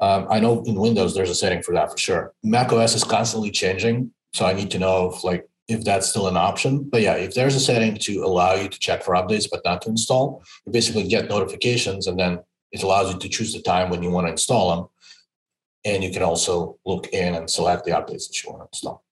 Um, 0.01 0.27
I 0.31 0.41
know 0.41 0.63
in 0.63 0.77
Windows 0.77 1.15
there's 1.15 1.31
a 1.31 1.35
setting 1.35 1.63
for 1.63 1.75
that 1.75 1.91
for 1.91 1.99
sure. 1.99 2.35
Mac 2.43 2.73
OS 2.73 2.95
is 2.95 3.05
constantly 3.05 3.51
changing, 3.51 4.13
so 4.33 4.47
I 4.47 4.53
need 4.53 4.71
to 4.73 4.79
know 4.79 5.11
if 5.13 5.25
like 5.25 5.49
if 5.67 5.85
that's 5.85 6.09
still 6.09 6.29
an 6.29 6.37
option. 6.37 6.85
But 6.85 7.03
yeah, 7.03 7.15
if 7.15 7.35
there's 7.35 7.55
a 7.55 7.61
setting 7.61 7.97
to 7.97 8.25
allow 8.25 8.55
you 8.55 8.69
to 8.69 8.79
check 8.79 9.03
for 9.03 9.15
updates 9.15 9.49
but 9.51 9.65
not 9.65 9.83
to 9.83 9.91
install, 9.91 10.43
you 10.65 10.73
basically 10.73 11.07
get 11.07 11.29
notifications 11.29 12.07
and 12.07 12.19
then 12.19 12.41
it 12.73 12.83
allows 12.83 13.13
you 13.13 13.19
to 13.19 13.29
choose 13.29 13.53
the 13.53 13.61
time 13.61 13.91
when 13.91 14.03
you 14.03 14.11
want 14.11 14.27
to 14.27 14.31
install 14.31 14.75
them. 14.75 14.89
And 15.85 16.03
you 16.03 16.11
can 16.11 16.23
also 16.23 16.79
look 16.87 17.09
in 17.09 17.35
and 17.35 17.51
select 17.51 17.85
the 17.85 17.93
updates 17.93 18.29
that 18.29 18.43
you 18.43 18.51
want 18.51 18.63
to 18.63 18.69
install. 18.73 19.05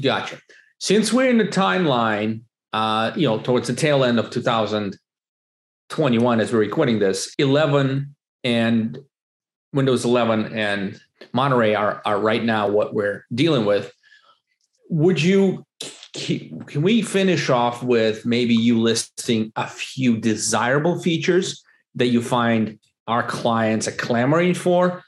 Gotcha. 0.00 0.38
Since 0.78 1.12
we're 1.12 1.30
in 1.30 1.38
the 1.38 1.44
timeline, 1.44 2.42
uh, 2.72 3.12
you 3.16 3.28
know, 3.28 3.38
towards 3.38 3.68
the 3.68 3.74
tail 3.74 4.04
end 4.04 4.18
of 4.18 4.30
2021, 4.30 6.40
as 6.40 6.52
we're 6.52 6.58
recording 6.58 6.98
this, 6.98 7.34
11 7.38 8.14
and 8.44 8.98
Windows 9.72 10.04
11 10.04 10.52
and 10.52 11.00
Monterey 11.32 11.74
are, 11.74 12.02
are 12.04 12.18
right 12.18 12.44
now 12.44 12.68
what 12.68 12.94
we're 12.94 13.24
dealing 13.34 13.64
with. 13.64 13.90
Would 14.90 15.22
you 15.22 15.64
can 16.14 16.82
we 16.82 17.00
finish 17.00 17.48
off 17.48 17.82
with 17.82 18.26
maybe 18.26 18.54
you 18.54 18.78
listing 18.78 19.50
a 19.56 19.66
few 19.66 20.18
desirable 20.18 21.00
features 21.00 21.64
that 21.94 22.08
you 22.08 22.20
find 22.20 22.78
our 23.08 23.22
clients 23.22 23.88
are 23.88 23.92
clamoring 23.92 24.52
for 24.52 25.02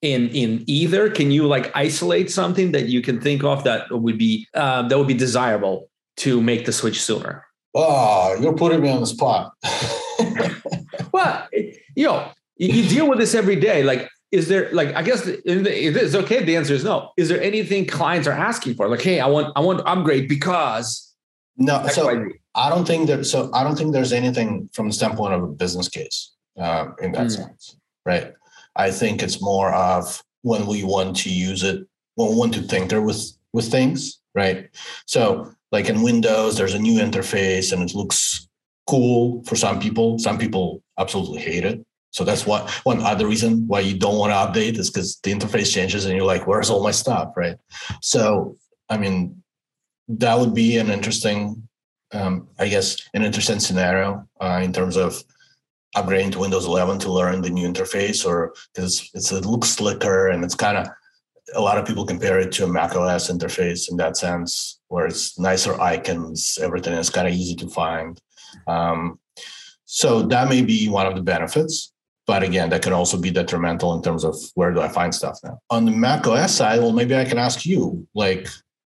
in 0.00 0.30
in 0.30 0.64
either 0.66 1.10
can 1.10 1.30
you 1.30 1.46
like 1.46 1.70
isolate 1.74 2.30
something 2.30 2.72
that 2.72 2.86
you 2.86 3.02
can 3.02 3.20
think 3.20 3.44
of 3.44 3.62
that 3.64 3.90
would 3.90 4.16
be 4.16 4.46
uh, 4.54 4.80
that 4.88 4.96
would 4.96 5.06
be 5.06 5.14
desirable 5.14 5.89
to 6.20 6.40
make 6.40 6.64
the 6.66 6.72
switch 6.72 7.00
sooner 7.02 7.44
oh 7.74 8.36
you're 8.40 8.56
putting 8.56 8.80
me 8.80 8.90
on 8.90 9.00
the 9.00 9.06
spot 9.06 9.52
well 11.12 11.48
you 11.96 12.06
know 12.06 12.30
you 12.56 12.88
deal 12.88 13.08
with 13.08 13.18
this 13.18 13.34
every 13.34 13.56
day 13.56 13.82
like 13.82 14.08
is 14.32 14.48
there 14.48 14.70
like 14.72 14.94
i 14.94 15.02
guess 15.02 15.22
it's 15.26 16.14
okay 16.14 16.42
the 16.42 16.56
answer 16.56 16.74
is 16.74 16.84
no 16.84 17.10
is 17.16 17.28
there 17.28 17.42
anything 17.42 17.86
clients 17.86 18.26
are 18.26 18.32
asking 18.32 18.74
for 18.74 18.88
like 18.88 19.02
hey 19.02 19.20
i 19.20 19.26
want 19.26 19.52
i 19.56 19.60
want 19.60 19.78
to 19.78 19.84
upgrade 19.84 20.28
because 20.28 21.14
no 21.56 21.86
so 21.88 22.30
I 22.54 22.68
don't 22.68 22.86
think 22.86 23.06
that. 23.08 23.24
So 23.24 23.50
I 23.54 23.62
don't 23.62 23.76
think 23.76 23.92
there's 23.92 24.12
anything 24.12 24.68
from 24.72 24.88
the 24.88 24.92
standpoint 24.92 25.34
of 25.34 25.42
a 25.42 25.46
business 25.48 25.88
case 25.88 26.32
uh, 26.58 26.88
in 27.00 27.12
that 27.12 27.28
mm. 27.28 27.36
sense, 27.36 27.76
right? 28.04 28.32
I 28.76 28.90
think 28.90 29.22
it's 29.22 29.40
more 29.40 29.72
of 29.72 30.22
when 30.42 30.66
we 30.66 30.84
want 30.84 31.16
to 31.18 31.30
use 31.30 31.62
it, 31.62 31.86
when 32.14 32.30
we 32.30 32.36
want 32.36 32.54
to 32.54 32.66
tinker 32.66 33.00
with 33.00 33.32
with 33.52 33.70
things, 33.70 34.20
right? 34.34 34.68
So 35.06 35.52
like 35.72 35.88
in 35.88 36.02
Windows, 36.02 36.56
there's 36.56 36.74
a 36.74 36.78
new 36.78 37.00
interface 37.00 37.72
and 37.72 37.82
it 37.82 37.94
looks 37.94 38.48
cool 38.86 39.42
for 39.44 39.56
some 39.56 39.78
people. 39.78 40.18
Some 40.18 40.38
people 40.38 40.82
absolutely 40.98 41.40
hate 41.40 41.64
it. 41.64 41.84
So 42.12 42.24
that's 42.24 42.44
what 42.44 42.68
one 42.84 43.00
other 43.02 43.26
reason 43.26 43.68
why 43.68 43.80
you 43.80 43.96
don't 43.96 44.18
want 44.18 44.32
to 44.32 44.60
update 44.60 44.78
is 44.78 44.90
because 44.90 45.20
the 45.22 45.32
interface 45.32 45.72
changes 45.72 46.06
and 46.06 46.16
you're 46.16 46.26
like, 46.26 46.46
where's 46.46 46.68
all 46.68 46.82
my 46.82 46.90
stuff, 46.90 47.32
right? 47.36 47.56
So 48.02 48.56
I 48.88 48.98
mean, 48.98 49.42
that 50.08 50.36
would 50.38 50.52
be 50.52 50.76
an 50.78 50.90
interesting, 50.90 51.68
um, 52.12 52.48
I 52.58 52.68
guess, 52.68 52.96
an 53.14 53.22
interesting 53.22 53.60
scenario 53.60 54.26
uh, 54.40 54.60
in 54.62 54.72
terms 54.72 54.96
of 54.96 55.22
upgrading 55.96 56.32
to 56.32 56.40
Windows 56.40 56.66
11 56.66 56.98
to 57.00 57.12
learn 57.12 57.40
the 57.40 57.50
new 57.50 57.68
interface, 57.68 58.26
or 58.26 58.52
because 58.74 59.10
it 59.14 59.46
looks 59.46 59.68
slicker 59.68 60.28
and 60.28 60.44
it's 60.44 60.56
kind 60.56 60.76
of 60.76 60.88
a 61.54 61.60
lot 61.60 61.78
of 61.78 61.86
people 61.86 62.04
compare 62.04 62.38
it 62.38 62.52
to 62.52 62.64
a 62.64 62.68
Mac 62.68 62.94
OS 62.94 63.30
interface 63.30 63.90
in 63.90 63.96
that 63.96 64.16
sense, 64.16 64.80
where 64.88 65.06
it's 65.06 65.38
nicer 65.38 65.80
icons, 65.80 66.58
everything 66.62 66.94
is 66.94 67.10
kind 67.10 67.28
of 67.28 67.34
easy 67.34 67.54
to 67.56 67.68
find. 67.68 68.20
Um, 68.66 69.18
so 69.84 70.22
that 70.22 70.48
may 70.48 70.62
be 70.62 70.88
one 70.88 71.06
of 71.06 71.14
the 71.14 71.22
benefits. 71.22 71.92
But 72.26 72.44
again, 72.44 72.70
that 72.70 72.82
can 72.82 72.92
also 72.92 73.18
be 73.18 73.30
detrimental 73.30 73.92
in 73.94 74.02
terms 74.02 74.22
of 74.24 74.36
where 74.54 74.72
do 74.72 74.80
I 74.80 74.88
find 74.88 75.12
stuff 75.12 75.38
now. 75.42 75.58
On 75.70 75.84
the 75.84 75.90
Mac 75.90 76.26
OS 76.26 76.54
side, 76.54 76.78
well, 76.78 76.92
maybe 76.92 77.16
I 77.16 77.24
can 77.24 77.38
ask 77.38 77.66
you, 77.66 78.06
like 78.14 78.46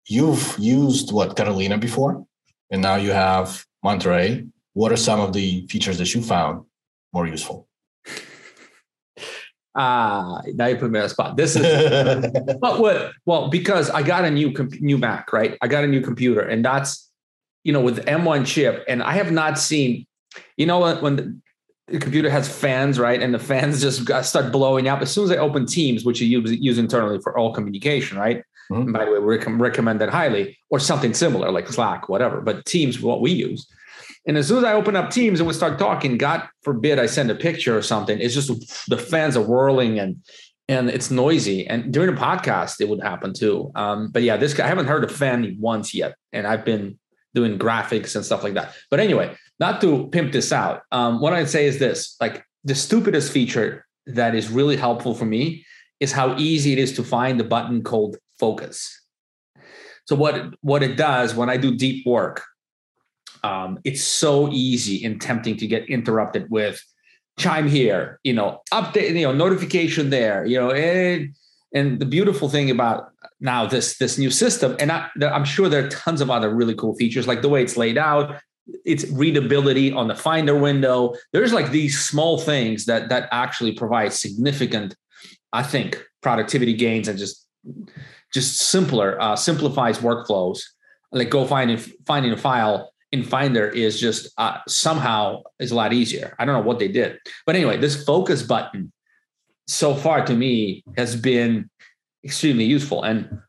you've 0.07 0.55
used 0.57 1.11
what 1.11 1.35
Catalina 1.35 1.77
before, 1.77 2.25
and 2.71 2.81
now 2.81 2.95
you 2.95 3.11
have 3.11 3.63
Monterey. 3.83 4.45
What 4.73 4.91
are 4.91 4.97
some 4.97 5.19
of 5.19 5.33
the 5.33 5.67
features 5.67 5.97
that 5.99 6.13
you 6.15 6.21
found 6.21 6.65
more 7.13 7.27
useful? 7.27 7.67
Ah, 9.79 10.41
now 10.55 10.65
you 10.65 10.75
put 10.75 10.89
me 10.89 10.97
on 10.97 11.03
the 11.03 11.09
spot. 11.09 11.37
This 11.37 11.55
is, 11.55 11.61
but 12.59 12.79
what? 12.79 13.11
Well, 13.27 13.49
because 13.49 13.91
I 13.91 14.01
got 14.01 14.25
a 14.25 14.31
new 14.31 14.51
new 14.79 14.97
Mac, 14.97 15.31
right? 15.31 15.55
I 15.61 15.67
got 15.67 15.83
a 15.83 15.87
new 15.87 16.01
computer, 16.01 16.41
and 16.41 16.65
that's 16.65 17.09
you 17.63 17.71
know 17.71 17.81
with 17.81 18.03
M1 18.05 18.47
chip, 18.47 18.83
and 18.87 19.03
I 19.03 19.13
have 19.13 19.31
not 19.31 19.59
seen, 19.59 20.07
you 20.57 20.65
know, 20.65 20.79
when, 20.79 21.01
when 21.01 21.15
the, 21.15 21.39
the 21.89 21.99
computer 21.99 22.27
has 22.27 22.49
fans, 22.49 22.99
right? 22.99 23.21
And 23.21 23.31
the 23.31 23.39
fans 23.39 23.79
just 24.07 24.07
start 24.27 24.51
blowing 24.51 24.87
up 24.87 25.01
as 25.01 25.11
soon 25.11 25.25
as 25.25 25.31
I 25.31 25.37
open 25.37 25.67
Teams, 25.67 26.03
which 26.03 26.19
you 26.21 26.27
use, 26.27 26.51
use 26.59 26.79
internally 26.79 27.19
for 27.19 27.37
all 27.37 27.53
communication, 27.53 28.17
right? 28.17 28.43
Mm-hmm. 28.71 28.91
By 28.91 29.05
the 29.05 29.11
way, 29.11 29.19
we 29.19 29.37
recommend 29.37 30.01
that 30.01 30.09
highly, 30.09 30.57
or 30.71 30.79
something 30.79 31.13
similar 31.13 31.51
like 31.51 31.67
Slack, 31.67 32.09
whatever. 32.09 32.41
But 32.41 32.65
Teams, 32.65 32.99
what 32.99 33.21
we 33.21 33.31
use. 33.31 33.67
And 34.27 34.37
as 34.37 34.47
soon 34.47 34.59
as 34.59 34.63
I 34.65 34.73
open 34.73 34.95
up 34.95 35.09
Teams 35.09 35.39
and 35.39 35.47
we 35.47 35.53
start 35.53 35.79
talking, 35.79 36.17
God 36.17 36.47
forbid 36.61 36.99
I 36.99 37.05
send 37.05 37.31
a 37.31 37.35
picture 37.35 37.77
or 37.77 37.81
something, 37.81 38.19
it's 38.19 38.33
just 38.33 38.49
the 38.89 38.97
fans 38.97 39.37
are 39.37 39.43
whirling 39.43 39.99
and 39.99 40.17
and 40.69 40.89
it's 40.89 41.09
noisy. 41.09 41.65
And 41.65 41.93
during 41.93 42.13
the 42.13 42.19
podcast, 42.19 42.81
it 42.81 42.89
would 42.89 43.01
happen 43.01 43.33
too. 43.33 43.71
Um, 43.75 44.09
but 44.11 44.23
yeah, 44.23 44.35
this 44.37 44.59
I 44.59 44.67
haven't 44.67 44.87
heard 44.87 45.03
a 45.03 45.07
fan 45.07 45.55
once 45.59 45.93
yet, 45.93 46.15
and 46.33 46.45
I've 46.45 46.65
been 46.65 46.99
doing 47.33 47.57
graphics 47.57 48.15
and 48.15 48.25
stuff 48.25 48.43
like 48.43 48.55
that. 48.55 48.73
But 48.91 48.99
anyway, 48.99 49.35
not 49.59 49.79
to 49.81 50.07
pimp 50.07 50.33
this 50.33 50.51
out, 50.51 50.81
um, 50.91 51.21
what 51.21 51.33
I'd 51.33 51.49
say 51.49 51.65
is 51.65 51.79
this: 51.79 52.17
like 52.19 52.43
the 52.65 52.75
stupidest 52.75 53.31
feature 53.31 53.85
that 54.07 54.35
is 54.35 54.49
really 54.49 54.75
helpful 54.75 55.13
for 55.13 55.25
me 55.25 55.65
is 55.99 56.11
how 56.11 56.35
easy 56.37 56.73
it 56.73 56.79
is 56.79 56.93
to 56.93 57.03
find 57.03 57.39
the 57.39 57.43
button 57.43 57.81
called 57.81 58.17
focus. 58.39 59.01
So 60.05 60.15
what 60.15 60.53
what 60.61 60.83
it 60.83 60.97
does 60.97 61.33
when 61.35 61.49
I 61.49 61.57
do 61.57 61.75
deep 61.75 62.05
work, 62.05 62.43
um, 63.47 63.79
it's 63.83 64.03
so 64.03 64.51
easy 64.51 65.05
and 65.05 65.21
tempting 65.21 65.55
to 65.57 65.67
get 65.67 65.89
interrupted 65.89 66.49
with 66.49 66.81
chime 67.39 67.67
here, 67.67 68.19
you 68.23 68.33
know, 68.33 68.61
update, 68.73 69.15
you 69.15 69.25
know, 69.27 69.33
notification 69.33 70.09
there, 70.09 70.45
you 70.45 70.59
know, 70.59 70.71
and 70.71 71.35
and 71.73 71.99
the 71.99 72.05
beautiful 72.05 72.49
thing 72.49 72.69
about 72.69 73.09
now 73.39 73.65
this 73.65 73.97
this 73.97 74.17
new 74.17 74.31
system, 74.31 74.75
and 74.79 74.91
I, 74.91 75.09
I'm 75.21 75.45
sure 75.45 75.69
there 75.69 75.85
are 75.85 75.89
tons 75.89 76.21
of 76.21 76.29
other 76.29 76.53
really 76.53 76.75
cool 76.75 76.95
features, 76.95 77.27
like 77.27 77.41
the 77.41 77.49
way 77.49 77.61
it's 77.61 77.77
laid 77.77 77.97
out, 77.97 78.25
its 78.85 79.03
readability 79.11 79.91
on 79.91 80.07
the 80.07 80.15
Finder 80.15 80.57
window. 80.57 81.13
There's 81.33 81.53
like 81.53 81.71
these 81.71 81.99
small 81.99 82.39
things 82.39 82.85
that 82.85 83.09
that 83.09 83.29
actually 83.31 83.73
provide 83.73 84.11
significant, 84.13 84.95
I 85.53 85.63
think, 85.63 86.03
productivity 86.21 86.73
gains 86.73 87.07
and 87.07 87.17
just 87.17 87.47
just 88.33 88.57
simpler, 88.57 89.21
uh, 89.21 89.35
simplifies 89.35 89.99
workflows. 89.99 90.59
Like 91.11 91.29
go 91.29 91.45
find 91.45 91.69
finding 92.05 92.33
a 92.33 92.37
file 92.37 92.91
in 93.11 93.23
Finder 93.23 93.67
is 93.67 93.99
just 93.99 94.29
uh, 94.37 94.59
somehow 94.67 95.43
is 95.59 95.71
a 95.71 95.75
lot 95.75 95.93
easier. 95.93 96.35
I 96.39 96.45
don't 96.45 96.55
know 96.55 96.67
what 96.67 96.79
they 96.79 96.87
did, 96.87 97.17
but 97.45 97.55
anyway, 97.55 97.77
this 97.77 98.03
focus 98.03 98.43
button 98.43 98.91
so 99.67 99.93
far 99.93 100.25
to 100.25 100.33
me 100.33 100.83
has 100.97 101.15
been 101.15 101.69
extremely 102.23 102.65
useful. 102.65 103.03
And 103.03 103.41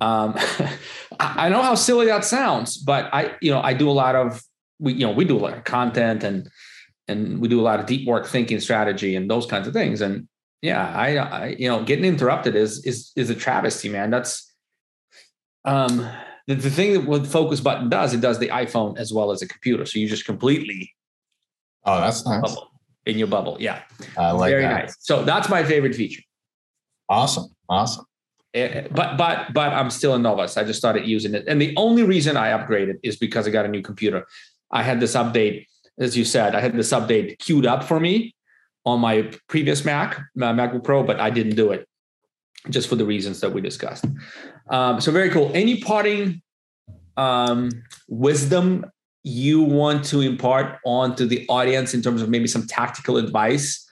um, 0.00 0.34
I 1.20 1.48
know 1.48 1.62
how 1.62 1.74
silly 1.74 2.06
that 2.06 2.24
sounds, 2.24 2.76
but 2.76 3.12
I, 3.12 3.36
you 3.40 3.50
know, 3.50 3.60
I 3.60 3.74
do 3.74 3.88
a 3.88 3.92
lot 3.92 4.14
of 4.14 4.42
we, 4.78 4.94
you 4.94 5.06
know, 5.06 5.12
we 5.12 5.24
do 5.24 5.36
a 5.36 5.40
lot 5.40 5.56
of 5.56 5.64
content 5.64 6.24
and 6.24 6.48
and 7.06 7.40
we 7.40 7.48
do 7.48 7.60
a 7.60 7.62
lot 7.62 7.80
of 7.80 7.86
deep 7.86 8.06
work 8.06 8.26
thinking 8.26 8.60
strategy 8.60 9.16
and 9.16 9.30
those 9.30 9.46
kinds 9.46 9.66
of 9.66 9.74
things. 9.74 10.00
And 10.00 10.28
yeah, 10.62 10.92
I, 10.94 11.16
I 11.16 11.46
you 11.58 11.68
know, 11.68 11.82
getting 11.82 12.04
interrupted 12.04 12.54
is 12.54 12.84
is 12.86 13.12
is 13.16 13.30
a 13.30 13.34
travesty, 13.34 13.88
man. 13.88 14.10
That's 14.10 14.52
um 15.64 16.08
the, 16.46 16.54
the 16.54 16.70
thing 16.70 16.92
that 16.94 17.06
what 17.06 17.26
focus 17.26 17.60
button 17.60 17.88
does, 17.88 18.14
it 18.14 18.20
does 18.20 18.38
the 18.38 18.48
iPhone 18.48 18.98
as 18.98 19.12
well 19.12 19.30
as 19.30 19.42
a 19.42 19.48
computer. 19.48 19.84
So 19.86 19.98
you 19.98 20.08
just 20.08 20.24
completely 20.24 20.94
Oh, 21.84 22.00
that's 22.00 22.24
nice. 22.26 22.56
in 23.06 23.18
your 23.18 23.26
bubble. 23.28 23.56
Yeah. 23.60 23.82
I 24.16 24.32
like 24.32 24.50
Very 24.50 24.62
that. 24.62 24.82
nice. 24.84 24.96
So 25.00 25.24
that's 25.24 25.48
my 25.48 25.64
favorite 25.64 25.94
feature. 25.94 26.22
Awesome. 27.08 27.46
Awesome. 27.68 28.04
Eh, 28.52 28.60
eh, 28.66 28.88
but 28.90 29.16
but 29.16 29.52
but 29.52 29.72
I'm 29.72 29.90
still 29.90 30.14
a 30.14 30.18
novice. 30.18 30.56
I 30.56 30.64
just 30.64 30.78
started 30.78 31.06
using 31.06 31.34
it, 31.34 31.44
and 31.46 31.60
the 31.62 31.72
only 31.76 32.02
reason 32.02 32.36
I 32.36 32.48
upgraded 32.50 32.94
is 33.04 33.16
because 33.16 33.46
I 33.46 33.50
got 33.50 33.64
a 33.64 33.68
new 33.68 33.80
computer. 33.80 34.26
I 34.72 34.82
had 34.82 34.98
this 34.98 35.14
update, 35.14 35.66
as 36.00 36.16
you 36.16 36.24
said, 36.24 36.54
I 36.56 36.60
had 36.60 36.74
this 36.74 36.90
update 36.92 37.38
queued 37.38 37.64
up 37.64 37.84
for 37.84 38.00
me 38.00 38.34
on 38.84 38.98
my 39.00 39.30
previous 39.48 39.84
Mac, 39.84 40.20
my 40.34 40.52
MacBook 40.52 40.82
Pro, 40.82 41.04
but 41.04 41.20
I 41.20 41.30
didn't 41.30 41.54
do 41.54 41.70
it 41.70 41.86
just 42.70 42.88
for 42.88 42.96
the 42.96 43.04
reasons 43.06 43.40
that 43.40 43.52
we 43.52 43.60
discussed. 43.60 44.04
Um, 44.70 45.00
so 45.00 45.12
very 45.12 45.30
cool. 45.30 45.50
Any 45.52 45.80
parting 45.80 46.42
um, 47.16 47.70
wisdom 48.08 48.86
you 49.22 49.60
want 49.62 50.04
to 50.06 50.20
impart 50.20 50.78
onto 50.84 51.26
the 51.26 51.46
audience 51.48 51.92
in 51.92 52.02
terms 52.02 52.22
of 52.22 52.30
maybe 52.30 52.46
some 52.46 52.66
tactical 52.66 53.16
advice, 53.18 53.86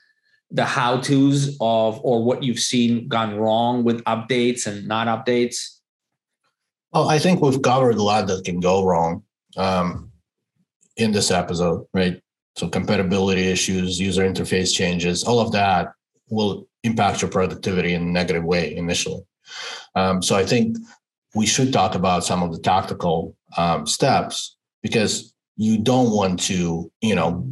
the 0.50 0.64
how 0.64 0.98
tos 1.00 1.56
of 1.60 2.00
or 2.02 2.24
what 2.24 2.42
you've 2.42 2.60
seen 2.60 3.08
gone 3.08 3.36
wrong 3.36 3.84
with 3.84 4.02
updates 4.04 4.66
and 4.66 4.86
not 4.88 5.06
updates? 5.06 5.78
Well, 6.92 7.10
I 7.10 7.18
think 7.18 7.42
we've 7.42 7.60
covered 7.60 7.96
a 7.96 8.02
lot 8.02 8.28
that 8.28 8.44
can 8.44 8.60
go 8.60 8.84
wrong 8.84 9.24
um, 9.58 10.10
in 10.96 11.12
this 11.12 11.30
episode, 11.30 11.86
right? 11.92 12.22
So 12.56 12.68
compatibility 12.68 13.48
issues, 13.48 14.00
user 14.00 14.22
interface 14.22 14.74
changes, 14.74 15.22
all 15.22 15.38
of 15.38 15.52
that 15.52 15.92
will 16.30 16.66
impact 16.82 17.20
your 17.20 17.30
productivity 17.30 17.92
in 17.92 18.02
a 18.02 18.06
negative 18.06 18.44
way 18.44 18.74
initially. 18.74 19.22
Um, 19.94 20.22
so 20.22 20.36
I 20.36 20.44
think 20.44 20.76
we 21.34 21.46
should 21.46 21.72
talk 21.72 21.94
about 21.94 22.24
some 22.24 22.42
of 22.42 22.52
the 22.52 22.60
tactical 22.60 23.36
um, 23.56 23.86
steps 23.86 24.56
because 24.82 25.34
you 25.56 25.78
don't 25.78 26.10
want 26.10 26.40
to, 26.40 26.90
you 27.00 27.14
know, 27.14 27.50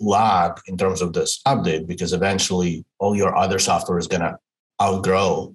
lag 0.00 0.58
in 0.66 0.76
terms 0.76 1.02
of 1.02 1.12
this 1.12 1.40
update 1.46 1.86
because 1.86 2.12
eventually 2.12 2.84
all 2.98 3.14
your 3.14 3.36
other 3.36 3.58
software 3.58 3.98
is 3.98 4.06
going 4.06 4.22
to 4.22 4.38
outgrow 4.80 5.54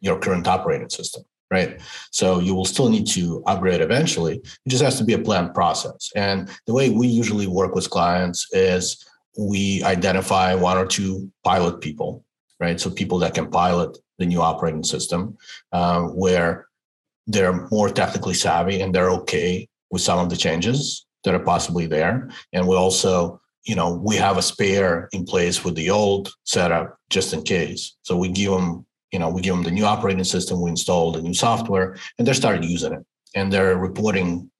your 0.00 0.18
current 0.18 0.46
operating 0.46 0.88
system 0.88 1.24
right? 1.50 1.80
So 2.10 2.40
you 2.40 2.54
will 2.54 2.64
still 2.64 2.88
need 2.88 3.06
to 3.08 3.42
upgrade 3.46 3.80
eventually. 3.80 4.36
It 4.38 4.68
just 4.68 4.82
has 4.82 4.98
to 4.98 5.04
be 5.04 5.12
a 5.12 5.18
planned 5.18 5.54
process. 5.54 6.10
And 6.16 6.50
the 6.66 6.74
way 6.74 6.90
we 6.90 7.06
usually 7.06 7.46
work 7.46 7.74
with 7.74 7.90
clients 7.90 8.48
is 8.52 9.06
we 9.38 9.82
identify 9.84 10.54
one 10.54 10.76
or 10.76 10.86
two 10.86 11.30
pilot 11.44 11.80
people, 11.80 12.24
right? 12.58 12.80
So 12.80 12.90
people 12.90 13.18
that 13.20 13.34
can 13.34 13.50
pilot 13.50 13.96
the 14.18 14.26
new 14.26 14.40
operating 14.40 14.84
system, 14.84 15.36
uh, 15.72 16.02
where 16.02 16.66
they're 17.26 17.68
more 17.70 17.88
technically 17.88 18.34
savvy 18.34 18.80
and 18.80 18.94
they're 18.94 19.10
okay 19.10 19.68
with 19.90 20.02
some 20.02 20.18
of 20.18 20.30
the 20.30 20.36
changes 20.36 21.06
that 21.24 21.34
are 21.34 21.44
possibly 21.44 21.86
there. 21.86 22.28
And 22.52 22.68
we 22.68 22.76
also, 22.76 23.40
you 23.64 23.74
know, 23.74 23.94
we 23.94 24.16
have 24.16 24.36
a 24.36 24.42
spare 24.42 25.08
in 25.12 25.24
place 25.24 25.64
with 25.64 25.74
the 25.74 25.90
old 25.90 26.32
setup 26.44 26.98
just 27.08 27.32
in 27.32 27.42
case. 27.42 27.96
So 28.02 28.16
we 28.16 28.28
give 28.28 28.50
them 28.52 28.86
you 29.14 29.20
know, 29.20 29.28
we 29.28 29.42
give 29.42 29.54
them 29.54 29.62
the 29.62 29.70
new 29.70 29.84
operating 29.84 30.24
system, 30.24 30.60
we 30.60 30.70
install 30.70 31.12
the 31.12 31.22
new 31.22 31.34
software, 31.34 31.96
and 32.18 32.26
they 32.26 32.32
started 32.32 32.64
using 32.64 32.92
it. 32.92 33.06
And 33.36 33.52
they're 33.52 33.78
reporting, 33.78 34.50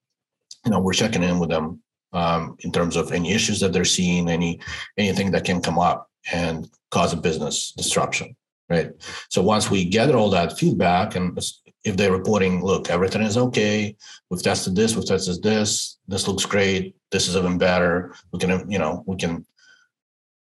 you 0.65 0.71
know, 0.71 0.79
we're 0.79 0.93
checking 0.93 1.25
in 1.25 1.41
with 1.41 1.51
them 1.51 1.83
um, 2.13 2.55
in 2.61 2.71
terms 2.71 2.95
of 2.95 3.11
any 3.11 3.33
issues 3.33 3.59
that 3.59 3.73
they're 3.73 3.85
seeing, 3.85 4.31
any 4.31 4.61
anything 4.97 5.33
that 5.33 5.45
can 5.45 5.61
come 5.61 5.81
up 5.81 6.09
and 6.33 6.71
cause 6.93 7.13
a 7.13 7.17
business 7.17 7.73
disruption, 7.73 8.37
right? 8.75 8.91
So 9.31 9.43
once 9.43 9.71
we 9.71 9.85
gather 9.85 10.17
all 10.17 10.31
that 10.31 10.59
feedback, 10.59 11.17
and 11.17 11.39
if 11.85 11.97
they're 11.97 12.13
reporting, 12.13 12.65
look, 12.65 12.91
everything 12.91 13.23
is 13.23 13.37
okay, 13.37 13.97
we've 14.29 14.43
tested 14.43 14.75
this, 14.75 14.95
we've 14.95 15.07
tested 15.07 15.43
this, 15.43 15.99
this 16.09 16.27
looks 16.29 16.47
great, 16.47 16.97
this 17.11 17.29
is 17.29 17.37
even 17.37 17.59
better, 17.59 18.15
we 18.33 18.39
can, 18.39 18.71
you 18.71 18.79
know, 18.79 19.03
we 19.07 19.17
can, 19.17 19.45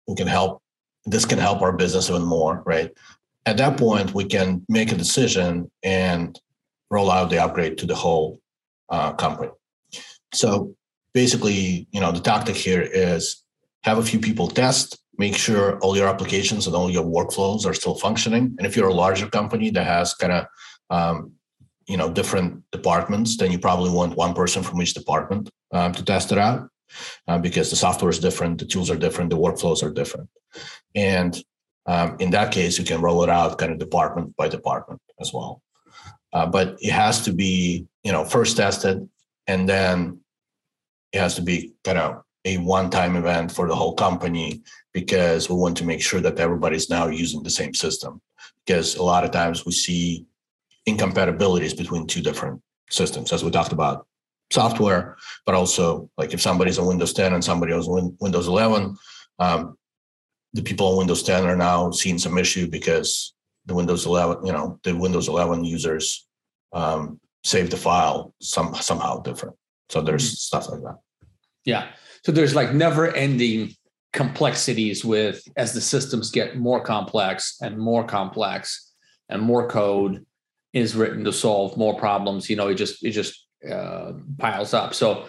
we 0.07 0.15
can 0.15 0.27
help. 0.27 0.61
This 1.05 1.25
can 1.25 1.37
help 1.37 1.61
our 1.61 1.73
business 1.73 2.09
even 2.09 2.23
more, 2.23 2.63
right? 2.65 2.89
at 3.45 3.57
that 3.57 3.77
point, 3.77 4.13
we 4.13 4.25
can 4.25 4.65
make 4.69 4.91
a 4.91 4.95
decision 4.95 5.69
and 5.83 6.39
roll 6.89 7.11
out 7.11 7.29
the 7.29 7.43
upgrade 7.43 7.77
to 7.79 7.85
the 7.85 7.95
whole 7.95 8.39
uh, 8.89 9.13
company. 9.13 9.51
So 10.33 10.75
basically, 11.13 11.87
you 11.91 11.99
know, 11.99 12.11
the 12.11 12.19
tactic 12.19 12.55
here 12.55 12.81
is 12.81 13.43
have 13.83 13.97
a 13.97 14.03
few 14.03 14.19
people 14.19 14.47
test, 14.47 14.97
make 15.17 15.35
sure 15.35 15.77
all 15.79 15.95
your 15.95 16.07
applications 16.07 16.67
and 16.67 16.75
all 16.75 16.89
your 16.89 17.03
workflows 17.03 17.65
are 17.65 17.73
still 17.73 17.95
functioning. 17.95 18.55
And 18.57 18.65
if 18.65 18.75
you're 18.75 18.87
a 18.87 18.93
larger 18.93 19.27
company 19.29 19.69
that 19.71 19.85
has 19.85 20.13
kind 20.13 20.33
of 20.33 20.45
um, 20.89 21.33
you 21.87 21.97
know 21.97 22.11
different 22.11 22.63
departments, 22.71 23.37
then 23.37 23.51
you 23.51 23.59
probably 23.59 23.91
want 23.91 24.17
one 24.17 24.33
person 24.33 24.63
from 24.63 24.81
each 24.81 24.93
department 24.93 25.49
um, 25.71 25.91
to 25.93 26.03
test 26.03 26.31
it 26.31 26.37
out 26.37 26.69
uh, 27.27 27.37
because 27.37 27.69
the 27.69 27.75
software 27.75 28.09
is 28.09 28.19
different, 28.19 28.59
the 28.59 28.65
tools 28.65 28.89
are 28.89 28.95
different, 28.95 29.29
the 29.29 29.37
workflows 29.37 29.83
are 29.83 29.91
different, 29.91 30.29
and 30.95 31.43
um, 31.85 32.15
in 32.19 32.31
that 32.31 32.53
case, 32.53 32.79
you 32.79 32.85
can 32.85 33.01
roll 33.01 33.23
it 33.23 33.29
out 33.29 33.57
kind 33.57 33.71
of 33.71 33.77
department 33.77 34.35
by 34.37 34.47
department 34.47 35.01
as 35.19 35.33
well. 35.33 35.61
Uh, 36.31 36.45
but 36.45 36.77
it 36.79 36.91
has 36.91 37.21
to 37.25 37.33
be 37.33 37.85
you 38.03 38.11
know 38.11 38.23
first 38.23 38.57
tested, 38.57 39.07
and 39.47 39.67
then 39.67 40.19
it 41.11 41.19
has 41.19 41.35
to 41.35 41.41
be 41.41 41.73
kind 41.83 41.97
of 41.97 42.23
a 42.45 42.57
one-time 42.57 43.15
event 43.15 43.51
for 43.51 43.67
the 43.67 43.75
whole 43.75 43.95
company 43.95 44.61
because 44.93 45.49
we 45.49 45.55
want 45.55 45.77
to 45.77 45.85
make 45.85 46.01
sure 46.01 46.19
that 46.19 46.39
everybody's 46.39 46.89
now 46.89 47.07
using 47.07 47.41
the 47.43 47.49
same 47.49 47.73
system 47.73 48.21
because 48.65 48.95
a 48.95 49.03
lot 49.03 49.23
of 49.23 49.31
times 49.31 49.65
we 49.65 49.71
see 49.71 50.25
incompatibilities 50.85 51.73
between 51.73 52.07
two 52.07 52.21
different 52.21 52.61
systems, 52.89 53.31
as 53.31 53.43
we 53.43 53.51
talked 53.51 53.71
about 53.71 54.07
software, 54.51 55.17
but 55.45 55.55
also 55.55 56.09
like 56.17 56.33
if 56.33 56.41
somebody's 56.41 56.77
on 56.77 56.87
Windows 56.87 57.13
10 57.13 57.33
and 57.33 57.43
somebody 57.43 57.73
else 57.73 57.87
on 57.87 58.15
Windows 58.19 58.47
11, 58.47 58.95
um, 59.39 59.77
the 60.53 60.61
people 60.61 60.87
on 60.87 60.97
Windows 60.97 61.23
10 61.23 61.45
are 61.45 61.55
now 61.55 61.91
seeing 61.91 62.19
some 62.19 62.37
issue 62.37 62.67
because 62.67 63.33
the 63.65 63.73
Windows 63.73 64.05
11, 64.05 64.45
you 64.45 64.51
know, 64.51 64.79
the 64.83 64.95
Windows 64.95 65.27
11 65.27 65.63
users 65.63 66.27
um, 66.73 67.19
save 67.43 67.69
the 67.69 67.77
file 67.77 68.33
some 68.41 68.75
somehow 68.75 69.21
different. 69.21 69.55
So 69.89 70.01
there's 70.01 70.25
mm-hmm. 70.25 70.35
stuff 70.35 70.69
like 70.69 70.81
that. 70.81 70.97
Yeah. 71.65 71.87
So 72.23 72.31
there's 72.31 72.55
like 72.55 72.73
never 72.73 73.07
ending 73.07 73.73
complexities 74.13 75.03
with 75.03 75.43
as 75.57 75.73
the 75.73 75.81
systems 75.81 76.31
get 76.31 76.57
more 76.57 76.81
complex 76.81 77.57
and 77.61 77.77
more 77.77 78.03
complex 78.03 78.93
and 79.29 79.41
more 79.41 79.67
code 79.67 80.25
is 80.71 80.95
written 80.95 81.23
to 81.23 81.33
solve 81.33 81.75
more 81.77 81.97
problems. 81.97 82.49
You 82.49 82.55
know, 82.55 82.67
it 82.67 82.75
just 82.75 83.03
it 83.03 83.11
just 83.11 83.45
uh, 83.69 84.13
piles 84.37 84.73
up. 84.73 84.93
So 84.93 85.25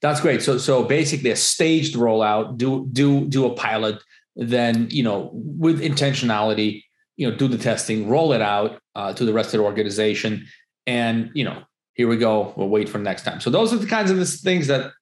that's 0.00 0.20
great. 0.20 0.42
So 0.42 0.58
so 0.58 0.82
basically 0.84 1.30
a 1.30 1.36
staged 1.36 1.94
rollout. 1.94 2.56
Do 2.56 2.88
do 2.92 3.26
do 3.26 3.46
a 3.46 3.54
pilot. 3.54 4.02
Then 4.36 4.88
you 4.90 5.02
know 5.02 5.30
with 5.32 5.80
intentionality. 5.80 6.84
You 7.16 7.30
know, 7.30 7.36
do 7.36 7.48
the 7.48 7.58
testing, 7.58 8.08
roll 8.08 8.32
it 8.32 8.40
out 8.40 8.80
uh, 8.94 9.12
to 9.12 9.26
the 9.26 9.32
rest 9.34 9.52
of 9.52 9.60
the 9.60 9.66
organization, 9.66 10.46
and 10.86 11.30
you 11.34 11.44
know, 11.44 11.64
here 11.92 12.08
we 12.08 12.16
go. 12.16 12.54
We'll 12.56 12.70
wait 12.70 12.88
for 12.88 12.96
next 12.96 13.24
time. 13.24 13.40
So 13.40 13.50
those 13.50 13.74
are 13.74 13.76
the 13.76 13.86
kinds 13.86 14.10
of 14.10 14.26
things 14.26 14.68
that 14.68 14.92